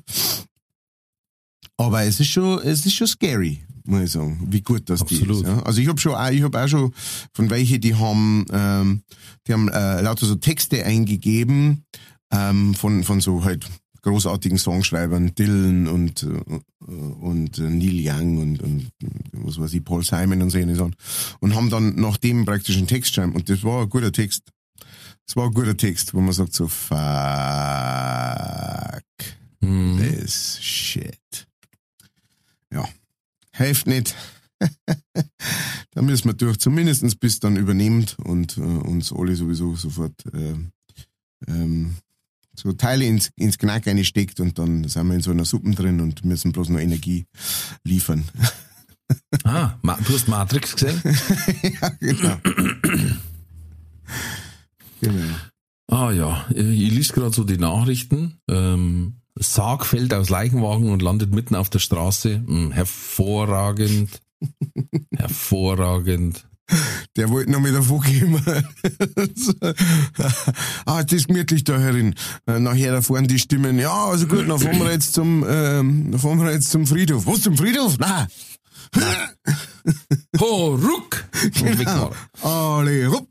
[1.76, 5.16] Aber es ist schon, es ist schon scary, muss ich sagen, wie gut das die
[5.16, 5.42] Absolut.
[5.42, 5.48] ist.
[5.48, 5.62] Ja?
[5.62, 6.94] Also ich habe schon, auch, ich habe auch schon
[7.32, 9.02] von welche, die haben, ähm,
[9.46, 11.84] die haben äh, lauter so Texte eingegeben
[12.32, 13.66] ähm, von von so halt
[14.02, 18.90] großartigen Songschreibern, Dylan und äh, und äh, Neil Young und, und
[19.32, 20.96] was weiß ich, Paul Simon und so Sachen.
[21.40, 24.42] und haben dann nach dem praktisch einen Text schreiben und das war ein guter Text.
[25.26, 26.98] Das war ein guter Text, wo man sagt so fuck
[29.60, 29.98] Mhm.
[29.98, 31.46] this shit.
[32.72, 32.88] Ja,
[33.52, 34.16] hilft nicht.
[35.92, 40.54] da müssen wir durch, zumindest bis dann übernimmt und äh, uns alle sowieso sofort äh,
[41.46, 41.96] ähm,
[42.54, 46.00] so Teile ins, ins Knack steckt und dann sind wir in so einer Suppe drin
[46.00, 47.26] und müssen bloß noch Energie
[47.84, 48.24] liefern.
[49.44, 51.02] Ah, du hast Matrix gesehen?
[51.82, 52.36] ja, genau.
[55.02, 55.34] genau.
[55.88, 58.38] Ah ja, ich, lese gerade so die Nachrichten.
[58.48, 62.36] Ähm, Sarg fällt aus Leichenwagen und landet mitten auf der Straße.
[62.36, 64.22] Hm, hervorragend.
[65.14, 66.46] hervorragend.
[67.16, 68.42] Der wollte noch mit davon gehen.
[70.86, 72.14] ah, das ist gemütlich da herin.
[72.46, 73.78] Nachher da vorne die Stimmen.
[73.78, 77.26] Ja, also gut, dann fahren wir jetzt zum, ähm, fahren wir jetzt zum Friedhof.
[77.26, 77.98] Was, zum Friedhof?
[77.98, 78.26] Nein.
[80.40, 81.24] Ho, ruck!
[81.64, 82.10] Er.
[82.42, 83.28] Alle, hopp.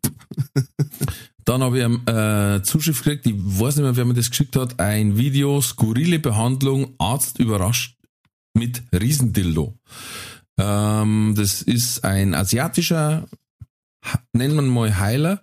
[1.45, 4.55] Dann habe ich eine äh, Zuschrift gekriegt, ich weiß nicht mehr, wer mir das geschickt
[4.55, 7.97] hat, ein Video, skurrile Behandlung, Arzt überrascht
[8.53, 9.73] mit Riesendildo.
[10.61, 13.27] Ähm, das ist ein asiatischer,
[14.33, 15.41] nennen wir ihn mal Heiler,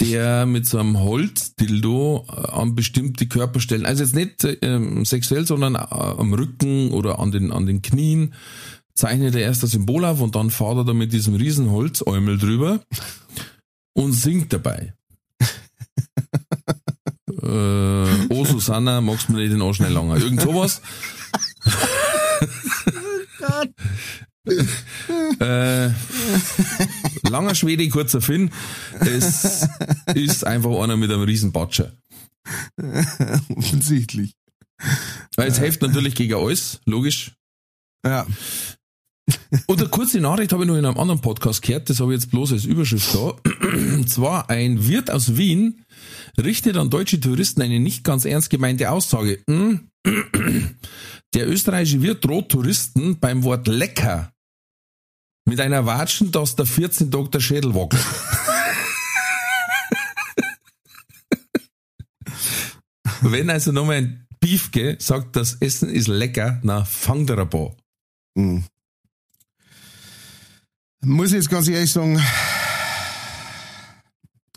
[0.00, 5.74] der mit so einem Holzdildo äh, an bestimmte Körperstellen, also jetzt nicht ähm, sexuell, sondern
[5.74, 8.34] äh, am Rücken oder an den, an den Knien,
[8.94, 12.38] zeichnet er erst das Symbol auf und dann fährt er da mit diesem riesen Holzäumel
[12.38, 12.80] drüber
[13.94, 14.94] und singt dabei.
[17.42, 20.18] äh, oh Susanna, magst du mir nicht den Arsch schnell langer?
[20.18, 20.80] Irgend sowas.
[25.40, 25.90] äh,
[27.28, 28.50] langer Schwede, kurzer Finn.
[29.00, 29.66] Es
[30.14, 31.92] ist einfach einer mit einem riesen Batscher.
[33.56, 34.34] Offensichtlich.
[35.36, 37.32] Weil es hilft natürlich gegen alles, logisch.
[38.04, 38.26] Ja.
[39.66, 42.20] Und eine kurze Nachricht habe ich noch in einem anderen Podcast gehört, das habe ich
[42.20, 43.34] jetzt bloß als Überschrift da.
[43.96, 45.82] Und zwar ein Wirt aus Wien
[46.38, 49.38] richtet an deutsche Touristen eine nicht ganz ernst gemeinte Aussage.
[51.34, 54.32] Der österreichische Wirt droht Touristen beim Wort lecker
[55.46, 58.02] mit einer Watschen, dass der 14 Tag der Schädel wackelt.
[63.20, 67.74] Wenn also nochmal ein Beefke sagt, das Essen ist lecker, na, fang der ein paar.
[68.36, 68.64] Hm.
[71.00, 72.20] Muss ich jetzt ganz ehrlich sagen,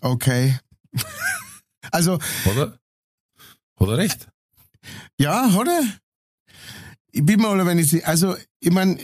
[0.01, 0.59] okay.
[1.89, 2.77] Also, Hat er?
[3.79, 4.27] Hat er recht?
[5.17, 5.83] ja, hat er.
[7.11, 8.99] Ich bin mal, wenn ich sie, also, ich mein,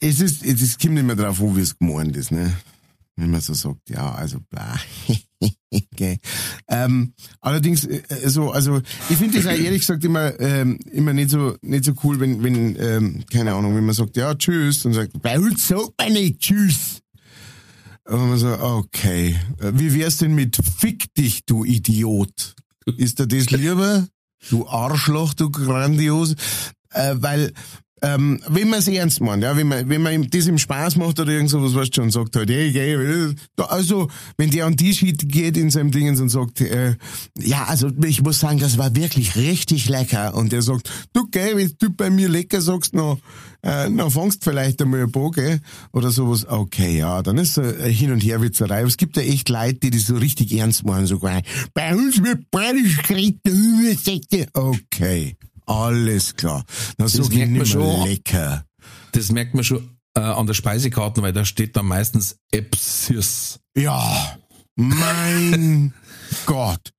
[0.00, 2.56] es ist, es ist, kommt nicht mehr drauf an, wie es gemeint ist, ne?
[3.16, 4.74] Wenn man so sagt, ja, also, bla.
[5.70, 6.18] okay.
[6.68, 11.30] Ähm, allerdings, äh, so, also, ich finde das auch ehrlich gesagt immer, ähm, immer nicht
[11.30, 14.94] so, nicht so cool, wenn, wenn, ähm, keine Ahnung, wenn man sagt, ja, tschüss, und
[14.94, 17.02] sagt, bei uns sagt man nicht tschüss.
[18.04, 22.56] Und man so, okay, äh, wie wär's denn mit Fick dich, du Idiot?
[22.96, 24.08] Ist dir das lieber?
[24.48, 26.34] Du Arschloch, du grandios.
[26.90, 27.52] Äh, weil,
[28.02, 30.96] ähm, wenn man es ernst meint, ja, wenn man, wenn man ihm das im Spaß
[30.96, 34.74] macht oder irgend sowas, weißt du schon, sagt halt, hey, da, also, wenn der an
[34.74, 36.96] die Schied geht in seinem Dingens und sagt, äh,
[37.38, 40.34] ja, also, ich muss sagen, das war wirklich richtig lecker.
[40.34, 43.18] Und der sagt, du, gell, wenn du bei mir lecker sagst, noch,
[43.62, 45.30] äh, na, fangst vielleicht einmal ein paar,
[45.92, 46.46] oder sowas.
[46.48, 48.80] Okay, ja, dann ist so hin und her Witzerei.
[48.80, 51.42] Aber es gibt ja echt Leute, die das so richtig ernst machen, sogar.
[51.72, 54.48] Bei uns wird badisch geredet.
[54.54, 55.36] Okay,
[55.72, 56.64] alles klar.
[56.98, 58.04] Dann sag ich merkt man schon.
[58.06, 58.64] lecker.
[59.12, 63.60] Das merkt man schon äh, an der Speisekarte, weil da steht dann meistens Epsis.
[63.76, 64.36] Ja,
[64.76, 65.92] mein
[66.46, 66.92] Gott.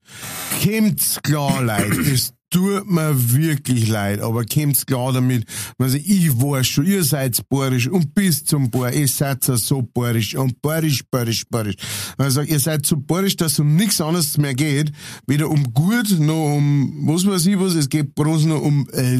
[0.63, 2.19] Kommt's klar, Leute.
[2.53, 5.45] Tut mir wirklich leid, aber kommt's klar damit.
[5.79, 10.35] Also ich weiß schon, ihr seid bohrisch und bis zum Bohr, ihr seid so bohrisch
[10.35, 11.75] und bohrisch, bohrisch, bohrisch.
[12.17, 14.91] Also ihr seid so bohrisch, dass es um nichts anderes mehr geht,
[15.25, 19.17] weder um gut, noch um was weiß ich was, es geht bloß nur um äh,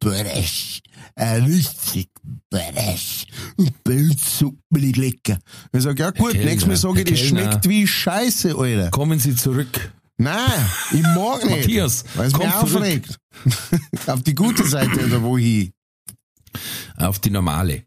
[0.00, 0.80] bohrisch.
[1.14, 2.08] Äh, richtig
[2.50, 3.26] bohrisch.
[3.56, 5.38] Und bei uns so lecker.
[5.72, 8.90] Ich sag, ja gut, nächstes Mal sage ich, das schmeckt wie Scheiße, Alter.
[8.90, 9.92] Kommen Sie zurück.
[10.16, 11.56] Nein, ich mag nicht.
[11.56, 13.18] Matthias, weil es komm mich aufregt.
[14.06, 15.72] Auf die gute Seite oder wohin?
[16.96, 17.84] Auf die normale.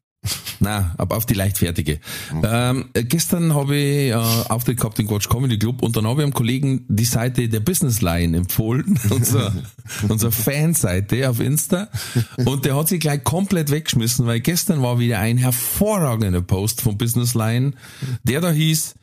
[0.60, 2.00] Na, aber auf die leichtfertige.
[2.44, 6.22] Ähm, äh, gestern habe ich äh, Auftritt gehabt im Quatsch Comedy Club und dann habe
[6.22, 9.54] ich einem Kollegen die Seite der Business Line empfohlen, unser,
[10.10, 11.90] unser Fanseite auf Insta.
[12.44, 16.98] Und der hat sich gleich komplett weggeschmissen, weil gestern war wieder ein hervorragender Post von
[16.98, 17.74] Business Line,
[18.24, 18.96] der da hieß,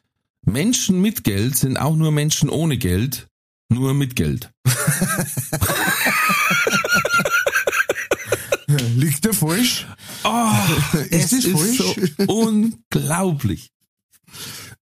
[0.45, 3.29] Menschen mit Geld sind auch nur Menschen ohne Geld,
[3.71, 4.51] nur mit Geld.
[8.97, 9.87] Liegt der falsch?
[10.25, 10.51] Oh,
[11.11, 12.13] Ist es ist so falsch?
[12.27, 13.71] unglaublich.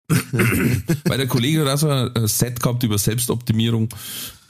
[0.08, 3.88] Weil der Kollege hat auch so ein Set gehabt über Selbstoptimierung.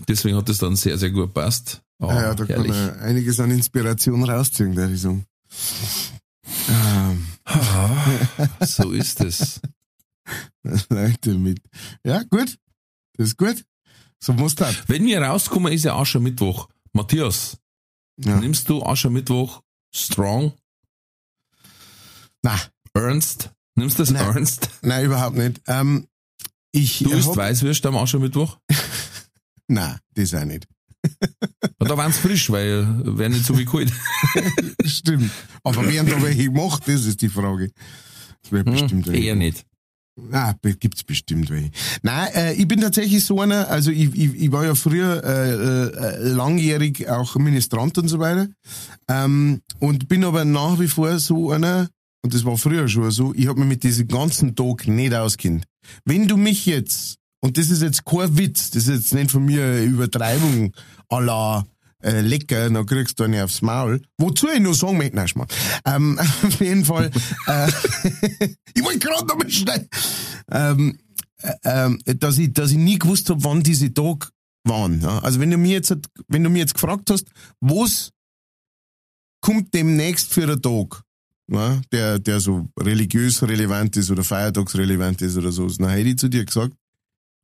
[0.09, 1.81] Deswegen hat das dann sehr, sehr gut passt.
[2.01, 2.73] Oh, Ah ja, da herrlich.
[2.73, 5.25] kann er einiges an Inspiration rausziehen, der sagen.
[6.69, 7.27] Ähm,
[8.61, 9.61] so ist es.
[10.91, 11.61] Leute mit.
[12.05, 12.59] Ja, gut.
[13.15, 13.65] Das ist gut.
[14.21, 14.89] So muss das.
[14.89, 16.69] Wenn wir rauskommen, ist ja Aschermittwoch.
[16.93, 17.59] Matthias,
[18.19, 18.37] Ja.
[18.41, 19.63] nimmst du Aschermittwoch
[19.95, 20.53] strong,
[22.43, 22.59] Na,
[22.95, 23.51] ernst?
[23.75, 24.35] Nimmst du das Nein.
[24.37, 24.71] ernst?
[24.83, 25.61] nein, überhaupt nicht.
[25.67, 26.07] Ähm,
[26.73, 28.59] ich Du isst Weißwürst am Aschermittwoch?
[29.69, 30.67] Nein, das auch nicht.
[31.79, 33.93] Da waren sie frisch, weil wäre nicht so wie kalt.
[34.85, 35.31] Stimmt.
[35.63, 37.71] Aber wer da welche gemacht, das ist die Frage.
[38.43, 39.65] Das wäre bestimmt Hm, eher nicht.
[40.33, 41.71] Ah, gibt's bestimmt welche.
[42.03, 45.53] Nein, äh, ich bin tatsächlich so einer, also ich, ich, ich war ja früher äh,
[45.53, 48.49] äh, langjährig auch Ministrant und so weiter.
[49.09, 51.89] Ähm, und bin aber nach wie vor so einer,
[52.23, 55.65] und das war früher schon so, ich habe mich mit diesem ganzen Tag nicht auskennt.
[56.05, 59.45] Wenn du mich jetzt, und das ist jetzt kein Witz, das ist jetzt nicht von
[59.45, 60.73] mir Übertreibung
[61.11, 61.65] la
[62.03, 64.03] äh, lecker, dann kriegst du eine aufs Maul.
[64.19, 65.29] Wozu ich nur sagen möchte, nein,
[65.85, 67.11] ähm, auf jeden Fall,
[67.47, 67.69] äh,
[68.75, 69.89] ich wollte gerade noch mal schnell,
[70.51, 70.99] ähm,
[71.43, 74.29] äh, ähm, dass ich, dass ich nie gewusst habe, wann diese Tage
[74.65, 75.01] waren.
[75.01, 75.19] Ja?
[75.21, 75.95] Also wenn du mir jetzt,
[76.29, 77.27] wenn du mir jetzt gefragt hast,
[77.61, 78.11] was
[79.41, 81.03] kommt demnächst für ein Tag,
[81.51, 81.81] ja?
[81.93, 86.29] der, der so religiös relevant ist oder feiertagsrelevant ist oder so, dann hätte ich zu
[86.29, 86.75] dir gesagt,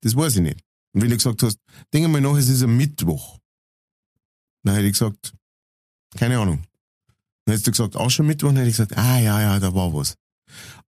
[0.03, 0.61] das weiß ich nicht.
[0.93, 1.59] Und wenn du gesagt hast,
[1.93, 3.39] denk mal nach, es ist ein Mittwoch,
[4.65, 5.35] dann hätte ich gesagt,
[6.17, 6.63] keine Ahnung.
[7.45, 9.75] Dann hättest du gesagt, auch schon Mittwoch, dann hätte ich gesagt, ah ja, ja, da
[9.75, 10.17] war was.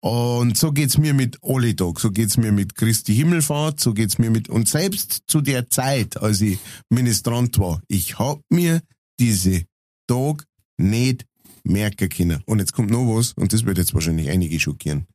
[0.01, 4.17] Und so geht's mir mit alle Tag, so geht's mir mit Christi Himmelfahrt, so geht's
[4.17, 6.57] mir mit, und selbst zu der Zeit, als ich
[6.89, 8.81] Ministrant war, ich hab mir
[9.19, 9.63] diese
[10.07, 10.45] Tag
[10.77, 11.25] nicht
[11.63, 12.41] merken können.
[12.47, 15.05] Und jetzt kommt noch was, und das wird jetzt wahrscheinlich einige schockieren.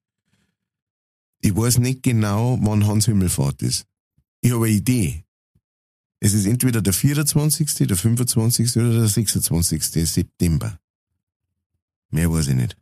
[1.42, 3.84] Ich weiß nicht genau, wann Hans Himmelfahrt ist.
[4.40, 5.25] Ich habe eine Idee.
[6.20, 8.76] Es ist entweder der 24., der 25.
[8.76, 9.82] oder der 26.
[9.82, 10.78] September.
[12.10, 12.76] Mehr weiß ich nicht.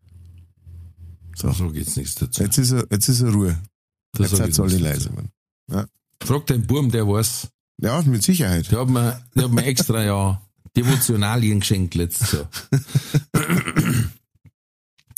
[1.37, 2.43] So, so geht's nichts dazu.
[2.43, 3.61] Jetzt ist er, jetzt ist er Ruhe.
[4.13, 5.31] Da Jetzt seid alle leise geworden.
[6.23, 7.49] Frag den Burm, der weiß.
[7.79, 8.71] Ja, mit Sicherheit.
[8.71, 10.41] Der hat mir, der hat mir extra ja
[10.77, 12.49] Devotionalien geschenkt letztes Jahr.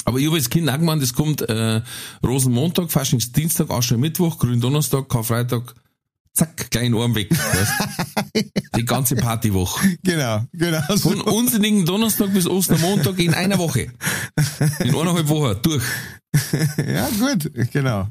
[0.05, 1.83] Aber ich habe als Kind auch gemeint, es kommt äh,
[2.25, 5.75] Rosenmontag, Faschingsdienstag, Aschermittwoch, Gründonnerstag, Karfreitag,
[6.37, 7.31] zack, klein Arm weg.
[7.31, 8.45] Weißt?
[8.77, 9.97] Die ganze Partywoche.
[10.03, 10.83] Genau, genau.
[10.91, 11.11] So.
[11.11, 13.93] Von unsinnigen Donnerstag bis Ostermontag in einer Woche.
[14.81, 15.85] In eineinhalb Wochen durch.
[16.77, 18.09] Ja, gut, genau.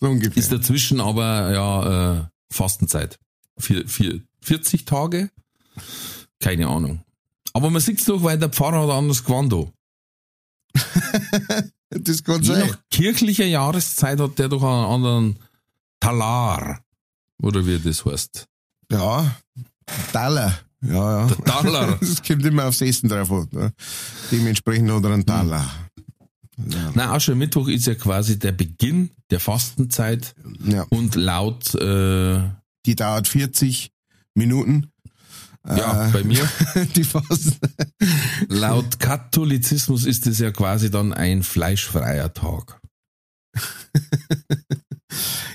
[0.00, 0.36] So ungefähr.
[0.36, 3.18] Ist dazwischen aber ja äh, Fastenzeit.
[3.58, 5.30] Vier, vier, 40 Tage?
[6.40, 7.02] Keine Ahnung.
[7.52, 9.52] Aber man sieht's doch, weil der Pfarrer hat anders gewandt.
[9.52, 9.64] da.
[11.90, 12.68] das kann Je sein.
[12.68, 15.38] nach kirchlicher Jahreszeit hat der doch einen anderen
[15.98, 16.84] Talar.
[17.42, 18.46] Oder wie das heißt.
[18.90, 19.36] Ja,
[20.12, 20.58] Taler.
[20.80, 21.26] Ja, ja.
[21.26, 21.98] Der Taler.
[22.00, 23.48] Das kommt immer aufs Essen drauf an.
[23.52, 23.72] Ne?
[24.30, 25.70] Dementsprechend hat er einen Taler.
[26.56, 26.90] Ja.
[26.94, 30.34] Nein, Aschermittwoch ist ja quasi der Beginn der Fastenzeit
[30.64, 30.84] ja.
[30.90, 32.42] und laut, äh,
[32.86, 33.92] Die dauert 40
[34.34, 34.90] Minuten.
[35.68, 36.48] ja, Äh, bei mir,
[36.96, 37.56] Die Fasten.
[38.48, 42.80] laut Katholizismus ist es ja quasi dann ein fleischfreier Tag.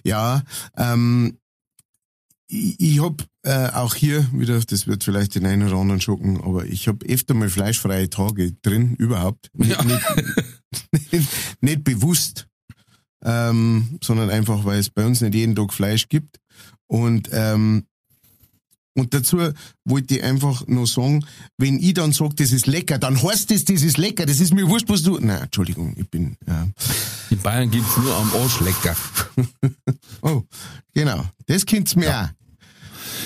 [0.04, 0.44] Ja,
[0.78, 1.38] ähm,
[2.54, 6.42] ich, ich hab äh, auch hier wieder, das wird vielleicht den einen oder anderen schocken,
[6.42, 9.50] aber ich hab öfter mal fleischfreie Tage drin, überhaupt.
[9.54, 9.84] Nicht, Ja.
[11.12, 11.28] nicht,
[11.62, 12.48] nicht bewusst,
[13.24, 16.38] ähm, sondern einfach, weil es bei uns nicht jeden Tag Fleisch gibt.
[16.88, 17.86] Und ähm,
[18.96, 19.40] und dazu
[19.86, 21.26] wollte ich einfach nur sagen,
[21.58, 24.28] wenn ich dann sage, das ist lecker, dann heißt das, das ist lecker.
[24.28, 25.18] Das ist mir wurscht, was du.
[25.20, 26.38] Nein, Entschuldigung, ich bin.
[26.48, 26.68] Ja.
[27.32, 28.96] In Bayern gibt's nur am Arsch lecker.
[30.22, 30.44] oh,
[30.94, 31.26] genau.
[31.48, 32.26] Das kennt's mir ja.
[32.26, 32.43] auch.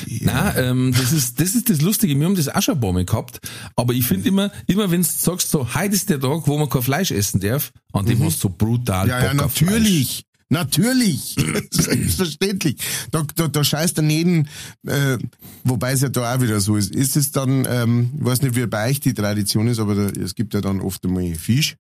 [0.06, 0.54] Ja.
[0.54, 2.18] Nein, ähm, das ist, das ist das Lustige.
[2.18, 3.40] Wir haben das auch schon ein gehabt.
[3.76, 6.70] Aber ich finde immer, immer wenn du sagst so, heute ist der Tag, wo man
[6.70, 8.26] kein Fleisch essen darf, an dem mhm.
[8.26, 10.24] hast du so brutal ja, Bock ja, natürlich.
[10.50, 11.36] Natürlich,
[11.72, 12.78] selbstverständlich.
[13.12, 14.48] Da, da, da scheißt daneben,
[14.86, 15.18] äh,
[15.66, 16.96] wobei es ja da auch wieder so ist.
[16.96, 20.22] Ist es dann, ähm, ich weiß nicht, wie bei euch die Tradition ist, aber da,
[20.22, 21.76] es gibt ja dann oft einmal Fisch,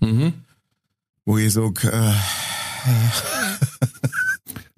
[0.00, 0.34] mhm.
[1.24, 2.12] wo ich sag, äh,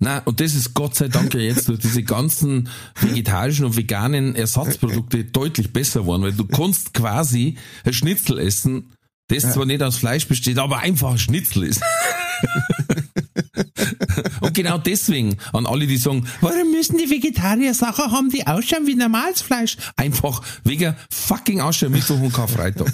[0.00, 2.68] Nein, und das ist Gott sei Dank ja jetzt durch diese ganzen
[3.00, 8.92] vegetarischen und veganen Ersatzprodukte deutlich besser geworden, weil du kannst quasi ein Schnitzel essen,
[9.26, 11.82] das zwar nicht aus Fleisch besteht, aber einfach ein Schnitzel ist.
[14.40, 18.86] und genau deswegen an alle, die sagen, warum müssen die Vegetarier Sachen haben, die ausschauen
[18.86, 19.76] wie normales Fleisch?
[19.96, 22.92] Einfach wegen fucking Aschermittwoch und Karfreitag.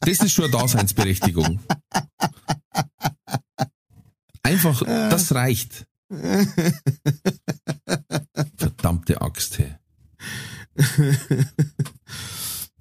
[0.00, 1.58] Das ist schon eine Daseinsberechtigung.
[4.44, 5.85] Einfach, das reicht.
[8.56, 9.74] Verdammte Axt, hey.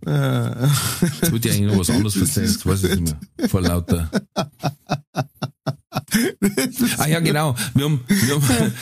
[0.05, 3.49] Jetzt wollte ich eigentlich noch was anderes jetzt weiß ich nicht mehr.
[3.49, 4.11] Vor lauter.
[6.97, 7.55] ah ja, genau.
[7.73, 8.73] Wir haben, wir haben,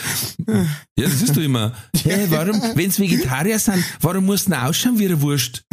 [0.98, 1.74] ja, das ist doch immer.
[2.04, 5.64] Hey, warum, wenn's Vegetarier sind, warum muss denn ausschauen wie eine Wurst?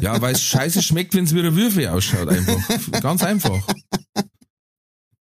[0.00, 3.00] Ja, weil es scheiße schmeckt, wenn's wie eine Würfel ausschaut, einfach.
[3.00, 3.66] Ganz einfach.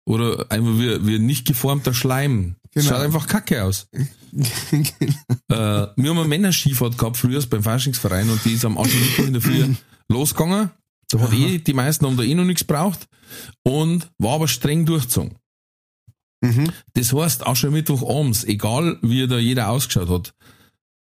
[0.08, 2.56] Oder einfach wie, wie nicht geformter Schleim.
[2.74, 2.88] Genau.
[2.88, 3.90] Schaut einfach kacke aus.
[3.92, 5.14] genau.
[5.50, 9.34] äh, wir haben eine Männerskifahrt gehabt früher beim Faschingsverein und die ist am Aschermittwoch in
[9.34, 9.76] der Früh
[10.08, 10.72] losgegangen.
[11.10, 13.10] Da hat eh, die meisten haben da eh noch nichts braucht
[13.64, 15.36] und war aber streng durchgezogen.
[16.40, 16.72] Mhm.
[16.94, 20.34] Das heißt, Aschermittwoch abends, egal wie da jeder ausgeschaut hat,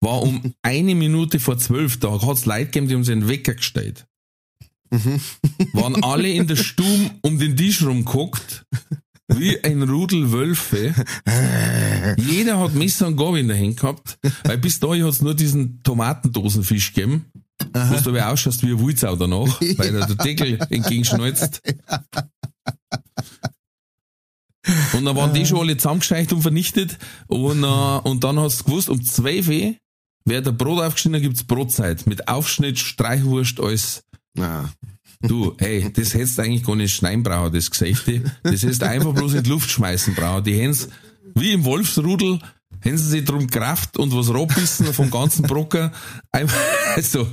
[0.01, 3.29] war um eine Minute vor zwölf, da hat es Leute gegeben, die haben sich einen
[3.29, 4.09] Wecker gestellt.
[5.05, 5.21] Mhm.
[5.73, 8.65] Waren alle in der Stube um den Tisch rumgeguckt,
[9.29, 10.95] wie ein Rudel Wölfe.
[12.17, 15.35] Jeder hat Messer und Gabel in der Hand gehabt, weil bis dahin hat es nur
[15.35, 17.27] diesen Tomatendosenfisch gegeben.
[17.73, 17.91] Aha.
[17.91, 21.63] Wo du aber ausschaust wie ein Wulzau danach, weil der, der Deckel entgegenschnalzt.
[24.93, 26.99] Und dann waren die schon alle zusammengescheicht und vernichtet.
[27.29, 29.75] Und, äh, und dann hast du gewusst, um 12 Uhr
[30.25, 32.07] wird der Brot aufgeschnitten, gibt's Brotzeit.
[32.07, 34.03] Mit Aufschnitt, Streichwurst, alles.
[34.37, 34.71] Ja.
[35.23, 38.23] Du, hey, das hättest du eigentlich gar nicht schneiden brauchen, das Gesichte.
[38.43, 40.45] Das hättest du einfach bloß in die Luft schmeißen brauchen.
[40.45, 40.89] Die hätten's,
[41.35, 42.39] wie im Wolfsrudel,
[42.81, 45.93] hätten sie sich drum Kraft und was robbissen vom ganzen Brocker.
[46.33, 46.61] Einfach,
[46.95, 47.27] also,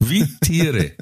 [0.00, 0.92] wie Tiere.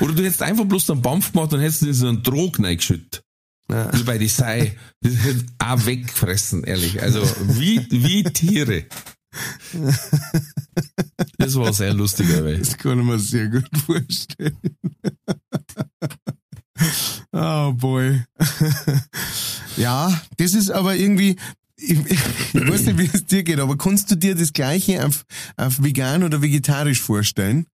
[0.00, 3.22] Oder du hättest einfach bloß einen Bampf gemacht und hättest in so einen Trog reingeschüttet.
[3.70, 3.92] Ja.
[3.92, 4.76] Wie bei die Sei.
[5.00, 7.02] Das hätte auch weggefressen, ehrlich.
[7.02, 7.22] Also,
[7.58, 8.84] wie, wie Tiere.
[11.38, 12.54] Das war sehr lustig, aber.
[12.54, 14.56] Das kann ich mir sehr gut vorstellen.
[17.32, 18.22] Oh boy.
[19.76, 21.36] Ja, das ist aber irgendwie,
[21.76, 22.20] ich, ich,
[22.54, 25.24] weiß nicht, wie es dir geht, aber kannst du dir das Gleiche auf,
[25.56, 27.66] auf vegan oder vegetarisch vorstellen?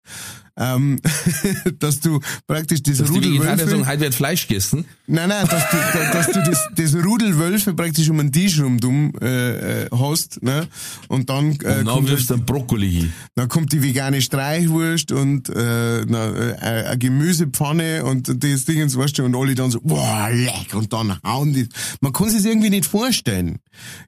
[0.57, 0.99] Ähm,
[1.79, 3.69] dass du praktisch das dass Rudel die Wölfe...
[3.69, 4.85] sagen, heute wird Fleisch gegessen?
[5.07, 5.77] Nein, nein, dass du,
[6.13, 10.41] dass du das, das Rudel Wölfe praktisch um den Tisch rum dumm, äh, äh, hast,
[10.43, 10.67] ne?
[11.07, 11.57] Und dann...
[11.61, 13.13] Äh, und dann wirfst du dann Brokkoli hin.
[13.35, 19.17] Dann kommt die vegane Streichwurst und äh, na, äh, eine Gemüsepfanne und das Ding weißt
[19.17, 21.67] du, und alle dann so, boah, leck, und dann hauen die...
[22.01, 23.59] Man kann sich irgendwie nicht vorstellen.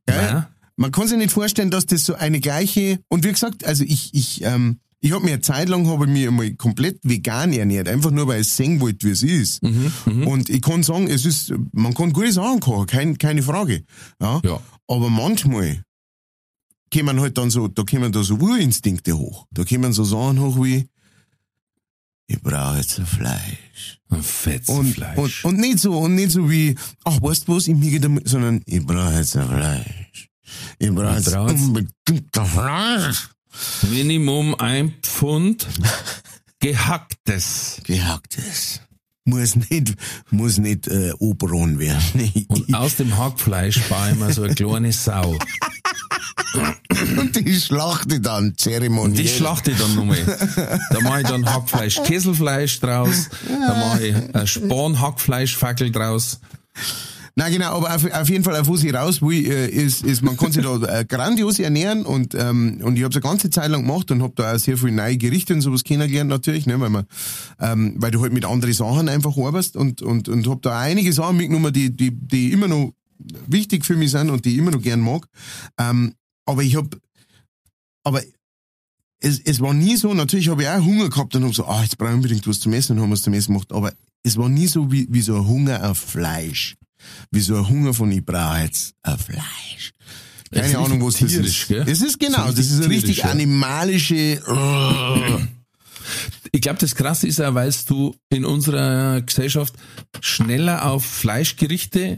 [0.06, 0.16] Gell?
[0.16, 0.50] Ja.
[0.76, 3.00] Man kann sich nicht vorstellen, dass das so eine gleiche...
[3.08, 6.12] Und wie gesagt, also ich, ich, ähm, ich habe mir eine Zeit lang habe ich
[6.12, 9.62] mich einmal komplett vegan ernährt, einfach nur weil ich sehen wollte, wie es ist.
[9.62, 13.44] Mhm, mhm, und ich kann sagen, es ist, man kann gute Sachen kochen, kein, keine
[13.44, 13.84] Frage.
[14.22, 14.40] Ja?
[14.46, 14.62] ja.
[14.88, 15.84] Aber manchmal
[16.92, 19.46] kommen halt dann so, da kommen da so Urinstinkte hoch.
[19.52, 20.88] Da kommen so Sachen hoch wie,
[22.28, 24.00] ich brauche jetzt ein Fleisch.
[24.08, 25.44] Ein fettes und, Fleisch.
[25.44, 28.30] Und, und nicht so, und nicht so wie, ach, weißt du was, ich mir damit,
[28.30, 30.30] sondern ich brauche jetzt ein Fleisch.
[30.80, 33.33] Ich brauche jetzt unbedingt ein Fleisch.
[33.92, 35.68] Minimum ein Pfund
[36.60, 37.78] gehacktes.
[37.84, 38.82] Gehacktes.
[39.26, 39.96] Muss nicht,
[40.32, 42.32] muss nicht äh, Oberon werden.
[42.50, 45.38] Und aus dem Hackfleisch baue ich mir so eine kleine Sau.
[47.18, 49.24] Und die schlachte dann zeremoniell.
[49.24, 50.24] Die schlachte ich dann nochmal.
[50.92, 53.30] Da mache ich dann Hackfleisch, Kesselfleisch draus.
[53.48, 56.40] Da mache ich Span-Hackfleischfackel draus.
[57.36, 60.22] Na genau, aber auf, auf jeden Fall, auf was ich raus will, äh, ist, ist
[60.22, 63.50] man kann sich da äh, grandios ernähren und, ähm, und ich habe es eine ganze
[63.50, 66.68] Zeit lang gemacht und habe da auch sehr viele neue Gerichte und sowas kennengelernt natürlich,
[66.68, 67.06] ne, weil man,
[67.60, 71.12] ähm, weil du halt mit anderen Sachen einfach arbeitest und, und, und habe da einige
[71.12, 72.94] Sachen mitgenommen, die, die, die immer noch
[73.48, 75.26] wichtig für mich sind und die ich immer noch gern mag.
[75.80, 76.14] Ähm,
[76.46, 76.90] aber ich habe,
[78.04, 78.22] aber
[79.20, 81.82] es, es war nie so, natürlich habe ich auch Hunger gehabt und habe so, ah,
[81.82, 84.38] jetzt brauche ich unbedingt was zum Essen und haben es zum Essen gemacht, aber es
[84.38, 86.76] war nie so wie, wie so ein Hunger auf Fleisch.
[87.32, 89.94] Wie so ein Hunger von, ich brauche jetzt ein Fleisch.
[90.52, 91.68] Keine Ahnung, was richtig das tierisch, ist.
[91.68, 91.86] gell?
[91.86, 93.32] Das ist genau, So das ist eine richtig tierisch, ja.
[93.32, 94.40] animalische,
[96.52, 99.74] Ich glaube, das Krasse ist ja, weil du in unserer Gesellschaft
[100.22, 102.18] schneller auf Fleischgerichte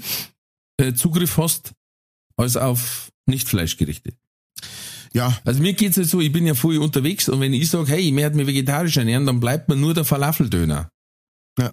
[0.77, 1.71] äh, Zugriff hast,
[2.35, 4.11] als auf Nicht-Fleischgerichte.
[5.13, 7.89] ja, Also mir geht's jetzt so, ich bin ja viel unterwegs und wenn ich sage,
[7.91, 10.89] hey, ich möchte mich vegetarisch ernähren, dann bleibt mir nur der Falafeldöner.
[11.57, 11.71] Ja.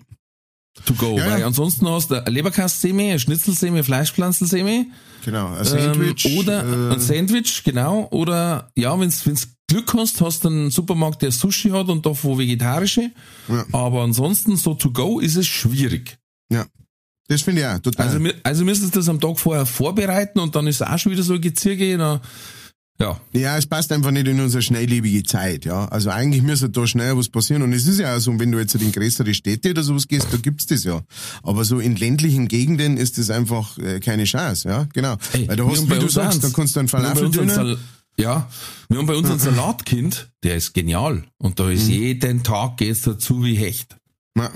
[0.87, 1.19] To go.
[1.19, 1.47] Ja, weil ja.
[1.47, 4.91] ansonsten hast du eine Leberkastsemi, Schnitzelsemi, Fleischpflanzelsemi.
[5.25, 6.25] genau, ein Sandwich.
[6.25, 8.09] Ähm, oder äh, ein Sandwich, genau.
[8.11, 12.11] Oder ja, wenn's wenn's Glück hast, hast du einen Supermarkt, der Sushi hat und da
[12.23, 13.11] wo vegetarische.
[13.49, 13.65] Ja.
[13.73, 16.19] Aber ansonsten so to go ist es schwierig.
[16.51, 16.67] ja,
[17.29, 18.09] das finde ich auch total.
[18.09, 21.13] Also, also müsstest du das am Tag vorher vorbereiten und dann ist es auch schon
[21.13, 22.21] wieder so ein Gezirge.
[23.03, 23.41] Na, ja.
[23.41, 25.87] Ja, es passt einfach nicht in unsere schnelllebige Zeit, ja.
[25.89, 27.63] Also eigentlich müsste da schnell was passieren.
[27.63, 30.29] Und es ist ja auch so, wenn du jetzt in größere Städte oder sowas gehst,
[30.31, 31.03] da gibt's das ja.
[31.43, 35.17] Aber so in ländlichen Gegenden ist das einfach äh, keine Chance, ja, genau.
[35.33, 37.55] Ey, Weil du wir hast, wie du sagst, da kannst du einen Falafeldöner.
[37.55, 37.79] Sal-
[38.19, 38.49] Ja,
[38.89, 41.25] wir haben bei uns einen Salatkind, der ist genial.
[41.39, 41.71] Und da Mhm.
[41.73, 43.97] ist jeden Tag geht's dazu wie Hecht.
[44.37, 44.51] Ja.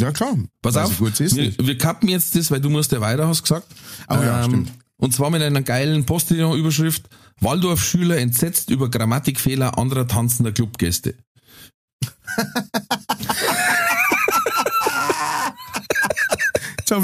[0.00, 0.36] ja, klar.
[0.62, 3.28] Pass Also auf, gut ist wir, wir kappen jetzt das, weil du musst ja weiter,
[3.28, 3.66] hast gesagt.
[4.08, 4.72] Oh ja, stimmt.
[4.96, 7.02] Und zwar mit einer geilen Postillon-Überschrift.
[7.40, 11.14] Waldorf-Schüler entsetzt über Grammatikfehler anderer tanzender Clubgäste.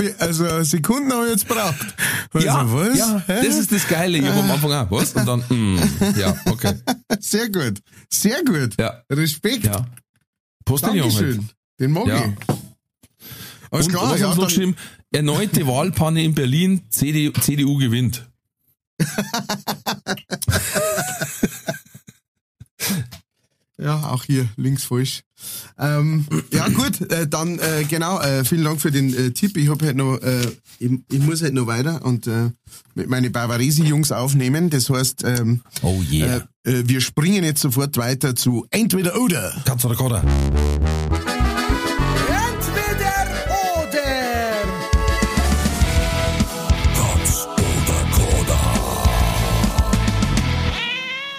[0.03, 1.95] Ich, also Sekunden habe ich jetzt braucht.
[2.33, 2.99] Also, was?
[2.99, 4.19] ja das ist das Geile.
[4.19, 5.15] Ich hab am Anfang auch, was?
[5.15, 5.79] Und dann, mm,
[6.17, 6.75] ja, okay.
[7.19, 7.81] Sehr gut.
[8.09, 8.79] Sehr gut.
[8.79, 9.65] Ja, Respekt.
[9.65, 9.87] ja.
[10.65, 11.39] Postillon Dankeschön.
[11.39, 11.57] halt.
[11.81, 12.25] Den mag Ja.
[12.25, 12.57] ich.
[13.73, 14.77] Alles Und klar, was ja, geschrieben?
[15.13, 18.29] Erneute Wahlpanne in Berlin, CDU, CDU gewinnt.
[23.83, 25.23] Ja, auch hier links falsch.
[25.79, 29.57] Ähm, ja gut, äh, dann äh, genau, äh, vielen Dank für den äh, Tipp.
[29.57, 30.47] Ich habe halt noch, äh,
[30.79, 32.51] ich, ich muss halt noch weiter und äh,
[32.95, 34.69] mit meine Bavaresi-Jungs aufnehmen.
[34.69, 36.47] Das heißt, ähm, Oh yeah.
[36.65, 39.55] äh, äh, wir springen jetzt sofort weiter zu Entweder oder.
[39.65, 40.23] Katz oder Koda?
[42.29, 43.15] Entweder
[43.81, 44.05] oder.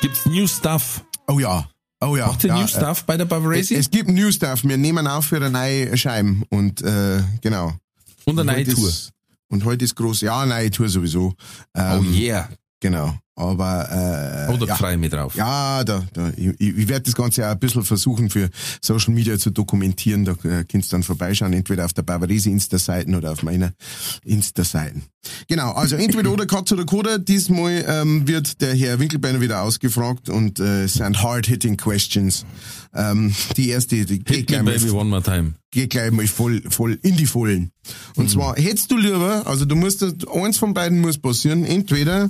[0.02, 1.04] Gibt's New Stuff?
[1.28, 1.68] Oh ja,
[2.02, 2.28] oh ja.
[2.28, 3.76] Macht ihr ja, New äh, Stuff bei der Bavaresi?
[3.76, 4.64] Es gibt New Stuff.
[4.64, 7.74] Wir nehmen auf für eine neue Scheiben und äh, genau.
[8.26, 8.90] Und eine neue Heute Tour.
[8.90, 9.12] Ist,
[9.50, 10.22] und heute ist groß.
[10.22, 11.34] Ja, neue Tour sowieso.
[11.76, 12.50] Oh Ähm, yeah.
[12.80, 13.16] Genau.
[13.36, 14.76] Aber äh, Oder ja.
[14.76, 15.36] freue ich mich drauf.
[15.36, 18.50] Ja, da, da, ich, ich werde das Ganze auch ein bisschen versuchen für
[18.82, 20.26] Social Media zu dokumentieren.
[20.26, 23.74] Da äh, kannst du dann vorbeischauen, entweder auf der Bavarese Insta-Seiten oder auf meiner
[24.26, 25.04] Insta-Seiten.
[25.48, 27.18] Genau, also entweder oder Katz oder Koda.
[27.18, 32.46] Diesmal ähm, wird der Herr Winkelbeiner wieder ausgefragt und äh, es sind hard-hitting questions.
[32.94, 35.54] Ähm, die erste, die geht gleich mal- baby one more time.
[35.72, 37.72] geh gleich mal voll, voll in die Vollen.
[38.16, 42.30] Und zwar hättest du lieber, also du musst, eins von beiden muss passieren, entweder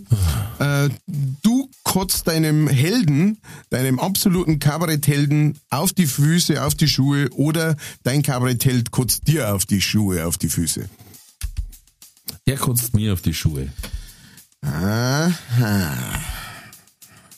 [0.59, 0.89] äh,
[1.41, 3.39] du kotzt deinem Helden,
[3.69, 9.65] deinem absoluten Kabaretthelden auf die Füße, auf die Schuhe oder dein Kabarettheld kotzt dir auf
[9.65, 10.87] die Schuhe, auf die Füße.
[12.51, 13.69] Er kotzt mir auf die Schuhe.
[14.59, 15.31] Aha.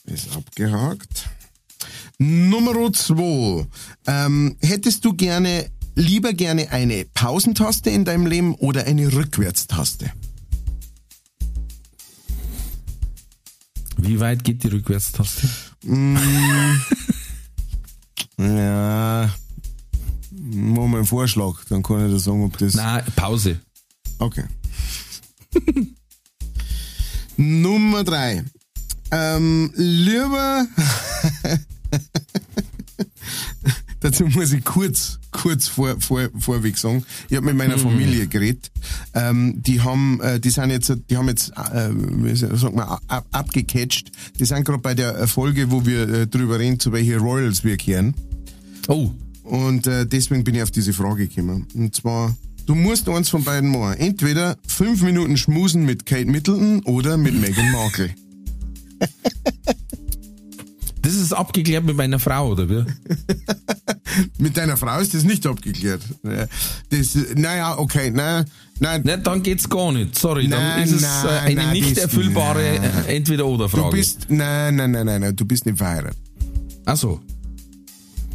[0.05, 1.29] Ist abgehakt.
[2.17, 3.67] Nummer zwei.
[4.07, 10.11] Ähm, hättest du gerne, lieber gerne eine Pausentaste in deinem Leben oder eine Rückwärtstaste?
[13.97, 15.47] Wie weit geht die Rückwärtstaste?
[18.39, 19.29] Ja.
[20.31, 22.73] Mach mal einen Vorschlag, dann kann ich dir sagen, ob das.
[22.73, 23.59] Na, Pause.
[24.17, 24.45] Okay.
[27.37, 28.43] Nummer drei.
[29.11, 30.67] Ähm, lieber.
[34.03, 37.05] Dazu muss ich kurz, kurz vor, vor, vorweg sagen.
[37.29, 38.69] Ich habe mit meiner Familie geredet.
[39.13, 43.25] Ähm, die haben, äh, die sind jetzt, die haben jetzt, äh, wie sagt man, ab,
[43.31, 44.11] abgecatcht.
[44.37, 47.77] Die sind gerade bei der Folge, wo wir äh, drüber reden, zu welchen Royals wir
[47.77, 48.13] kehren.
[48.89, 49.11] Oh,
[49.43, 51.65] Und äh, deswegen bin ich auf diese Frage gekommen.
[51.73, 52.35] Und zwar,
[52.65, 53.97] du musst eins von beiden machen.
[53.99, 58.09] Entweder fünf Minuten schmusen mit Kate Middleton oder mit Meghan Markle.
[61.01, 62.85] das ist abgeklärt mit meiner Frau, oder wie?
[64.37, 66.03] Mit deiner Frau ist das nicht abgeklärt.
[66.91, 68.45] Das, naja, okay, nein,
[68.79, 69.01] nein.
[69.03, 70.15] Nein, dann geht's gar nicht.
[70.17, 72.63] Sorry, dann Nein, ist es äh, nein, eine nein, nicht das- erfüllbare
[73.07, 73.89] äh, Entweder-Oder-Frage.
[73.89, 76.19] Du bist, nein, nein, nein, nein, nein, du bist nicht verheiratet.
[76.85, 77.21] Ach so.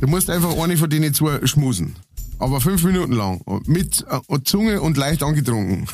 [0.00, 1.94] Du musst einfach eine von denen zwei schmusen.
[2.38, 3.40] Aber fünf Minuten lang.
[3.66, 5.88] Mit äh, Zunge und leicht angetrunken.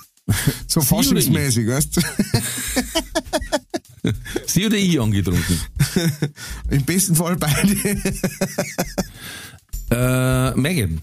[0.66, 2.00] so faschingsmäßig, weißt du?
[4.46, 5.60] Sie oder ich angetrunken?
[6.70, 7.76] Im besten Fall beide.
[9.90, 11.02] Äh, Megan.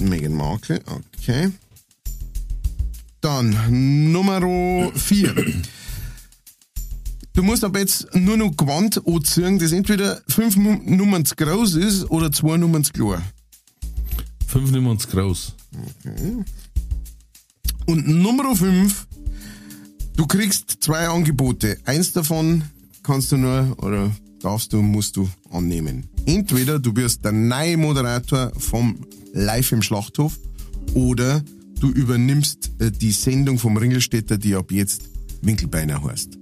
[0.00, 1.52] Meghan Markle, okay.
[3.20, 4.40] Dann Nummer
[4.92, 5.62] 4.
[7.34, 12.10] Du musst aber jetzt nur noch Gewand anziehen, das entweder fünf Nummern zu groß ist
[12.10, 13.22] oder zwei Nummern zu klein.
[14.54, 15.52] Fünf Nummern zu groß.
[17.86, 19.08] Und Nummer 5,
[20.16, 21.76] du kriegst zwei Angebote.
[21.84, 22.62] Eins davon
[23.02, 26.08] kannst du nur oder darfst du, musst du annehmen.
[26.26, 30.38] Entweder du wirst der neue Moderator vom Live im Schlachthof
[30.94, 31.42] oder
[31.80, 35.10] du übernimmst äh, die Sendung vom Ringelstädter, die ab jetzt
[35.42, 36.28] Winkelbeiner heißt.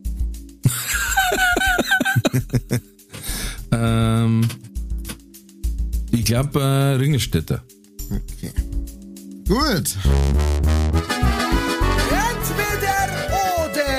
[3.75, 4.47] Ähm,
[6.11, 7.65] ich glaube, äh, Ringelstädter.
[8.11, 8.53] Okay.
[9.49, 9.97] Gut.
[12.11, 12.99] Entweder
[13.65, 13.93] oder.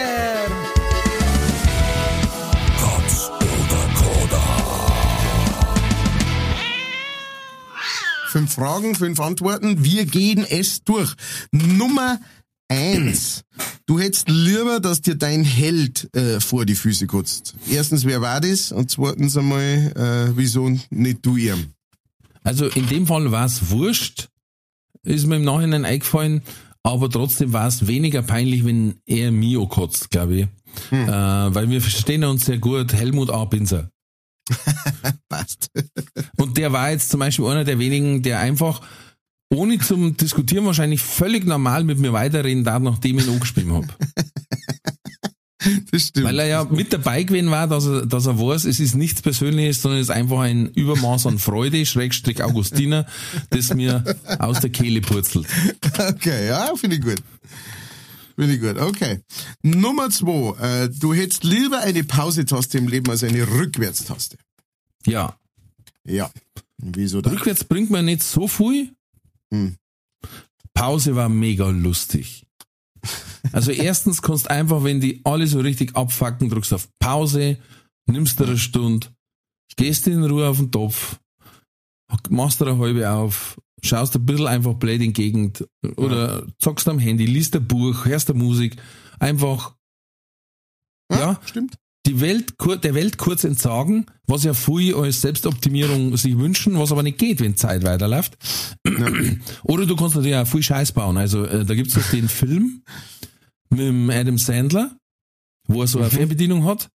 [8.30, 9.84] Fünf Fragen, fünf Antworten.
[9.84, 11.14] Wir gehen es durch.
[11.51, 12.20] Nummer
[12.68, 13.43] eins.
[13.86, 17.54] Du hättest lieber, dass dir dein Held äh, vor die Füße kotzt.
[17.70, 18.72] Erstens, wer war das?
[18.72, 21.74] Und zweitens einmal, äh, wieso nicht du ihm?
[22.43, 24.29] Also in dem Fall war es wurscht,
[25.03, 26.41] ist mir im Nachhinein eingefallen,
[26.83, 30.47] aber trotzdem war es weniger peinlich, wenn er Mio kotzt, glaube ich.
[30.91, 33.45] Äh, weil wir verstehen uns sehr gut, Helmut A.
[33.45, 33.89] Binzer.
[35.29, 35.69] Passt.
[36.37, 38.81] Und der war jetzt zum Beispiel einer der wenigen, der einfach
[39.53, 43.87] ohne zum Diskutieren wahrscheinlich völlig normal mit mir weiterreden darf, nachdem ich ihn angeschrieben habe.
[45.91, 46.28] Das stimmt.
[46.28, 49.22] Weil er ja mit dabei gewesen war, dass er, dass er weiß, es ist nichts
[49.22, 53.05] Persönliches, sondern es ist einfach ein Übermaß an Freude, Schrägstrich Augustiner,
[53.49, 54.03] das mir
[54.39, 55.47] aus der Kehle purzelt.
[55.97, 57.22] Okay, ja, finde ich gut.
[58.36, 59.20] Finde ich gut, okay.
[59.61, 60.55] Nummer zwei.
[60.59, 64.38] Äh, du hättest lieber eine Pause-Taste im Leben als eine Rückwärtstaste.
[65.05, 65.38] Ja.
[66.05, 66.32] Ja.
[66.78, 67.32] Wieso das?
[67.32, 68.91] Rückwärts bringt man nicht so viel.
[69.51, 69.76] Hm.
[70.74, 72.45] Pause war mega lustig.
[73.51, 77.58] Also erstens kannst einfach, wenn die alle so richtig abfacken, drückst auf Pause,
[78.10, 79.08] nimmst dir eine Stunde,
[79.76, 81.20] gehst in Ruhe auf den Topf,
[82.30, 86.88] machst dir eine halbe auf, schaust ein bisschen einfach blöd in die Gegend oder zockst
[86.88, 88.78] am Handy, liest ein Buch, hörst der Musik,
[89.20, 89.76] einfach
[91.12, 91.78] ja, Stimmt.
[92.06, 97.04] Die Welt, der Welt kurz entsagen, was ja viele als Selbstoptimierung sich wünschen, was aber
[97.04, 98.38] nicht geht, wenn Zeit weiterläuft.
[99.64, 101.18] Oder du kannst natürlich auch viel Scheiß bauen.
[101.18, 102.84] Also äh, da gibt's doch den Film
[103.70, 104.97] mit dem Adam Sandler,
[105.68, 106.89] wo er so eine Fernbedienung hat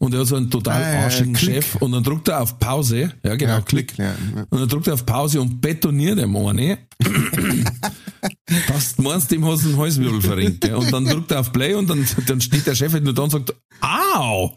[0.00, 0.82] und er hat so einen total.
[0.82, 1.56] Ah, ja, arschigen Klick.
[1.56, 3.12] Chef und dann drückt er auf Pause.
[3.22, 3.98] Ja, genau, Ja, Klick.
[3.98, 4.46] Ja, ja.
[4.48, 6.78] Und dann drückt er auf Pause und betoniert ihm eine.
[8.68, 10.62] dass du meinst, dem hast du einen Halswirbel verrenkt.
[10.62, 10.74] gell?
[10.74, 13.22] Und dann drückt er auf Play und dann, dann steht der Chef halt nur da
[13.22, 14.54] und sagt, au!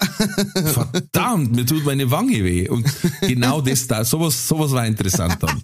[0.63, 2.69] Verdammt, mir tut meine Wange weh.
[2.69, 2.85] Und
[3.21, 5.61] genau das da, sowas, sowas war interessant dann.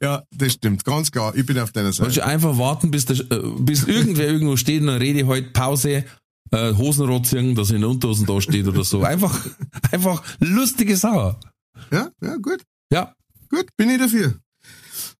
[0.00, 0.84] ja, das stimmt.
[0.84, 1.34] Ganz klar.
[1.34, 2.12] Ich bin auf deiner Seite.
[2.12, 5.52] du einfach warten, bis, der, äh, bis irgendwer irgendwo steht und dann rede ich halt
[5.52, 6.04] Pause,
[6.52, 9.02] äh, Hosenrot ziehen, dass er in Unterhosen da steht oder so.
[9.02, 9.46] Einfach,
[9.92, 11.36] einfach lustige Sache.
[11.90, 12.62] Ja, ja, gut.
[12.92, 13.14] Ja.
[13.48, 14.34] Gut, bin ich dafür.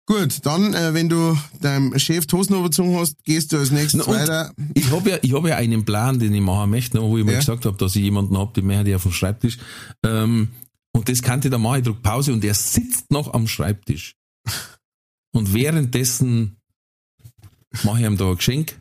[0.06, 4.06] Gut, dann, äh, wenn du deinem Chef die Hosen überzogen hast, gehst du als nächstes
[4.06, 4.52] Na, weiter.
[4.74, 7.24] Ich habe ja, ich hab ja einen Plan, den ich machen möchte, ne, wo ich
[7.24, 7.38] mal Ja.
[7.38, 9.58] gesagt habe, dass ich jemanden hab, den möchte ich auf dem Schreibtisch.
[10.04, 10.48] Ähm,
[10.92, 14.16] und das kann ich dann machen, ich drück Pause und er sitzt noch am Schreibtisch.
[15.32, 16.56] Und währenddessen
[17.84, 18.79] mache ich ihm da ein Geschenk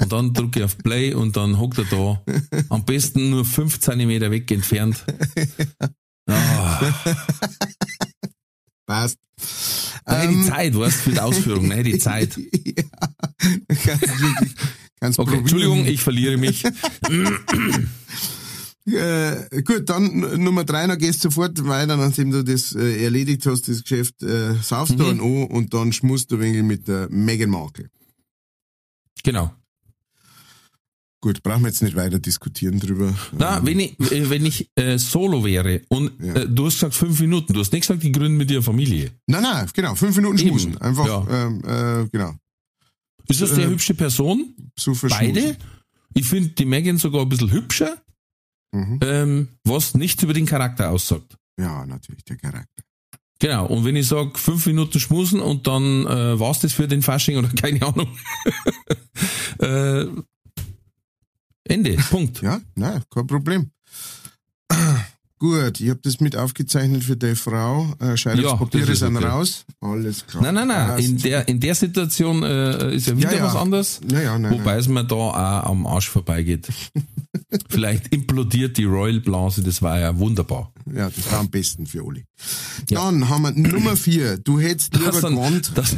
[0.00, 2.22] und dann drücke ich auf Play und dann hockt er da.
[2.70, 5.04] Am besten nur fünf Zentimeter weg entfernt.
[6.26, 6.92] Ah,
[8.86, 9.18] Passt.
[10.06, 12.36] nein, Ähm, die Zeit, weißt du, für die Ausführung, nein, die Zeit.
[12.36, 12.82] ja.
[13.68, 14.54] Kannst wirklich,
[15.00, 15.36] kannst Okay.
[15.38, 16.64] Entschuldigung, ich verliere mich.
[18.86, 23.46] Äh, gut, dann Nummer drei, dann gehst du sofort weiter, nachdem du das äh, erledigt
[23.46, 25.10] hast, das Geschäft, äh, saufst du Mhm.
[25.10, 27.88] einen an und dann schmusst du ein wenig mit der Meghan Markle.
[29.24, 29.52] Genau.
[31.20, 33.14] Gut, brauchen wir jetzt nicht weiter diskutieren drüber.
[33.32, 36.34] Na, wenn ich, äh, wenn ich äh, solo wäre und Ja.
[36.34, 39.10] äh, du hast gesagt fünf Minuten, du hast nicht gesagt, die gründen mit ihrer Familie.
[39.26, 40.76] Nein, nein, genau, fünf Minuten Eben, schmusen.
[40.78, 41.46] Einfach, ja.
[41.46, 42.34] ähm, äh, genau.
[43.26, 44.54] Ist das eine Äh, hübsche Person?
[45.08, 45.56] Beide?
[46.12, 47.96] Ich finde die Megan sogar ein bisschen hübscher,
[48.72, 49.00] Mhm.
[49.02, 51.36] ähm, was nichts über den Charakter aussagt.
[51.58, 52.83] Ja, natürlich, der Charakter.
[53.44, 57.02] Genau, und wenn ich sage fünf Minuten schmusen und dann äh, war's das für den
[57.02, 58.08] Fasching oder keine Ahnung.
[59.58, 60.06] äh,
[61.64, 62.40] Ende, Punkt.
[62.40, 63.70] Ja, nein, kein Problem.
[65.44, 67.92] Gut, ich habe das mit aufgezeichnet für deine Frau.
[67.98, 69.26] Äh, Scheidungspapiere Ja, sind okay.
[69.26, 69.66] raus.
[69.78, 70.42] Alles klar.
[70.42, 73.44] Nein, nein, nein, in der, in der Situation äh, ist ja wieder Ja, ja.
[73.44, 74.00] was anderes.
[74.10, 76.68] Ja, ja, nein, Wobei es mir da auch am Arsch vorbeigeht.
[77.68, 80.72] Vielleicht implodiert die Royal Blase, das war ja wunderbar.
[80.90, 82.24] Ja, das war am besten für Oli.
[82.88, 84.38] Dann haben wir Nummer vier.
[84.38, 85.72] Du hättest lieber gewandt.
[85.74, 85.94] dass,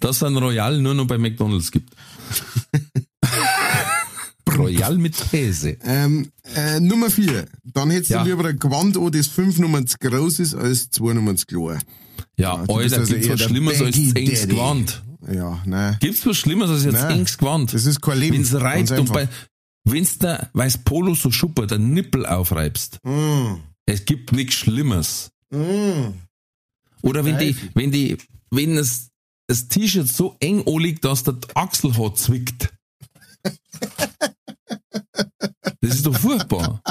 [0.00, 1.94] dass ein Royal nur noch bei McDonalds gibt.
[4.56, 5.76] Royal mit Käse.
[5.84, 7.46] Ähm, äh, Nummer vier.
[7.64, 8.22] Dann hättest Ja.
[8.24, 11.46] du lieber ein Gewand an, das fünf Nummern zu groß ist, als zwei Nummern zu
[11.46, 11.82] klein.
[12.38, 14.48] Ja, bist Alter, also gibt's was Schlimmeres als enges.
[14.48, 15.02] Gewand?
[15.32, 15.96] Ja, nein.
[16.00, 17.18] Gibt's was Schlimmeres als jetzt Nein.
[17.18, 17.72] enges Gewand?
[17.74, 18.36] Das ist kein Leben.
[18.38, 19.28] Wenn's reibt und bei,
[19.84, 22.98] wenn's der, weil's Polo so schuppert, der Nippel aufreibst.
[23.04, 23.56] Mm.
[23.86, 25.30] Es gibt nichts Schlimmes.
[25.50, 26.14] Mm.
[27.02, 27.70] Oder wenn die, Teufel.
[27.74, 28.16] wenn die,
[28.50, 29.08] wenn das,
[29.46, 32.72] das T-Shirt so eng anliegt, dass der Achselhaar zwickt.
[35.80, 36.82] Das ist doch furchtbar.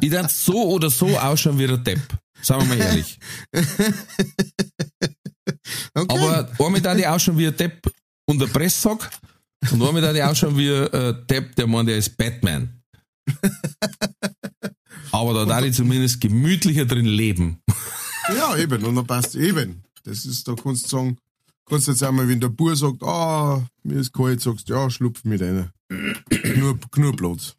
[0.00, 2.02] Ich darf so oder so ausschauen wie der Depp.
[2.42, 3.18] Sagen wir mal ehrlich.
[5.94, 6.18] Okay.
[6.18, 7.90] Aber einmal da die ausschauen wie ein Depp
[8.26, 9.10] und der Presssack
[9.70, 12.82] und einmal da die ausschauen wie ein äh, Depp, der meint, der ist Batman.
[15.12, 17.62] Aber da darf ich zumindest gemütlicher drin leben.
[18.36, 19.84] Ja, eben, und dann passt eben.
[20.02, 21.18] Das ist, da kannst du sagen,
[21.66, 25.24] kannst jetzt einmal, wenn der Bur sagt, ah, mir ist kalt, sagst du, ja, schlupf
[25.24, 25.72] mit einer.
[26.56, 27.56] nur, nur Platz.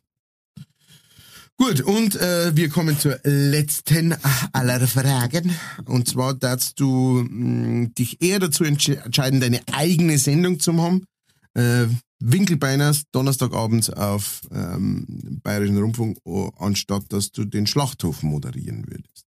[1.58, 4.14] Gut, und äh, wir kommen zur letzten
[4.51, 5.56] aller Fragen.
[5.86, 11.06] Und zwar darfst du mh, dich eher dazu entsche- entscheiden, deine eigene Sendung zu haben.
[11.53, 11.88] Äh,
[12.20, 19.26] Winkelbeiners, Donnerstagabends auf ähm, Bayerischen Rundfunk, oh, anstatt dass du den Schlachthof moderieren würdest.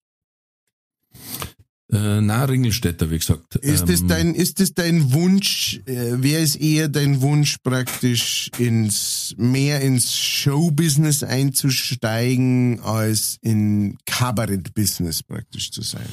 [1.90, 3.56] Äh, na, Ringelstädter, wie gesagt.
[3.56, 8.52] Ist das Ähm, dein, ist das dein Wunsch, äh, wer ist eher dein Wunsch praktisch
[8.58, 16.10] ins, mehr ins Showbusiness einzusteigen, als in Kabarett-Business praktisch zu sein?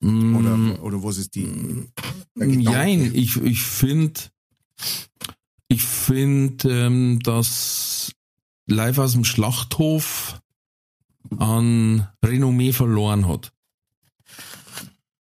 [0.00, 1.46] mm, Oder, oder was ist die,
[2.34, 2.62] Gedanke?
[2.64, 4.20] Nein, ich, ich finde,
[5.68, 8.10] ich finde, ähm, dass
[8.66, 10.40] live aus dem Schlachthof
[11.36, 13.52] an Renommee verloren hat.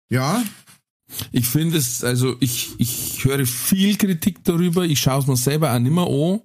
[0.09, 0.43] Ja,
[1.31, 5.73] Ich finde es, also ich, ich höre viel Kritik darüber, ich schaue es mir selber
[5.73, 6.41] auch nimmer an.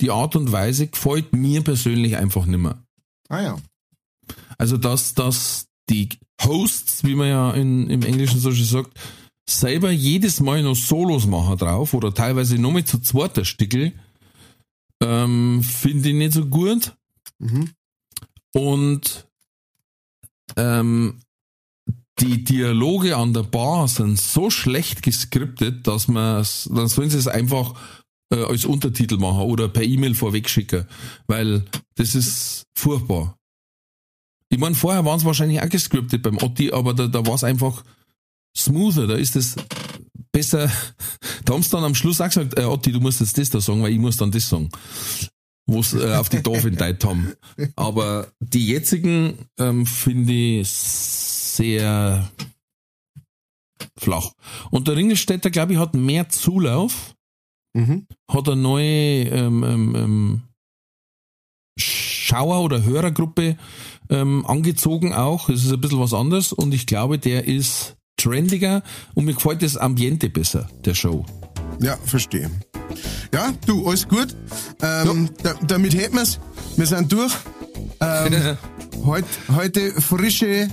[0.00, 2.82] Die Art und Weise gefällt mir persönlich einfach nimmer.
[3.28, 3.58] ah ja.
[4.58, 6.08] Also dass, dass die
[6.42, 8.98] Hosts, wie man ja in, im Englischen so schön sagt,
[9.48, 13.92] selber jedes Mal noch Solos machen drauf oder teilweise nur mit zu zweiter Stickel,
[15.00, 16.96] ähm, finde ich nicht so gut.
[17.38, 17.70] Mhm.
[18.54, 19.26] Und
[20.56, 21.20] ähm,
[22.22, 27.26] die Dialoge an der Bar sind so schlecht geskriptet, dass man dann sollen sie es
[27.26, 27.74] einfach
[28.32, 30.86] äh, als Untertitel machen oder per E-Mail vorweg schicken,
[31.26, 31.64] weil
[31.96, 33.36] das ist furchtbar.
[34.50, 37.44] Ich meine, vorher waren es wahrscheinlich auch gescriptet beim Otti, aber da, da war es
[37.44, 37.82] einfach
[38.56, 39.56] smoother, da ist es
[40.30, 40.70] besser.
[41.44, 43.60] Da haben sie dann am Schluss auch gesagt, äh, Otti, du musst jetzt das da
[43.60, 44.68] sagen, weil ich muss dann das sagen.
[45.66, 47.32] Wo es äh, auf die Tafel entdeiht haben.
[47.76, 50.68] Aber die jetzigen ähm, finde ich
[51.56, 52.28] sehr
[53.98, 54.32] flach.
[54.70, 57.14] Und der Ringelstädter, glaube ich, hat mehr Zulauf,
[57.74, 58.06] Mhm.
[58.30, 60.42] hat eine neue ähm, ähm, ähm,
[61.78, 63.56] Schauer- oder Hörergruppe
[64.10, 65.48] ähm, angezogen auch.
[65.48, 68.82] Es ist ein bisschen was anderes und ich glaube, der ist trendiger
[69.14, 71.24] und mir gefällt das Ambiente besser, der Show.
[71.80, 72.50] Ja, verstehe.
[73.32, 74.36] Ja, du, alles gut.
[74.82, 76.38] Ähm, da, damit hätten wir's.
[76.76, 77.32] Wir sind durch.
[78.00, 78.58] Ähm,
[79.06, 80.68] heut, heute frische,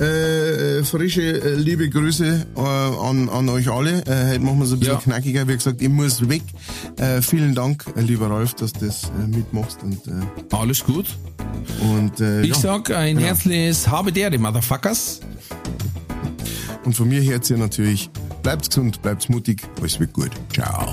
[0.00, 4.02] äh, frische äh, liebe Grüße äh, an, an euch alle.
[4.06, 5.00] Äh, heute machen wir es ein bisschen Ja.
[5.00, 5.48] knackiger.
[5.48, 6.42] Wie gesagt, ich muss weg.
[6.96, 9.78] Äh, vielen Dank, äh, lieber Ralf, dass du das äh, mitmachst.
[9.82, 10.10] Und, äh,
[10.56, 11.06] Alles gut.
[11.80, 12.54] und, äh, Ich ja.
[12.54, 15.20] sag ein herzliches Habe der, die Motherfuckers.
[16.84, 18.08] und von mir her hier natürlich,
[18.42, 20.30] bleibt gesund, bleibt mutig, alles wird gut.
[20.52, 20.92] Ciao.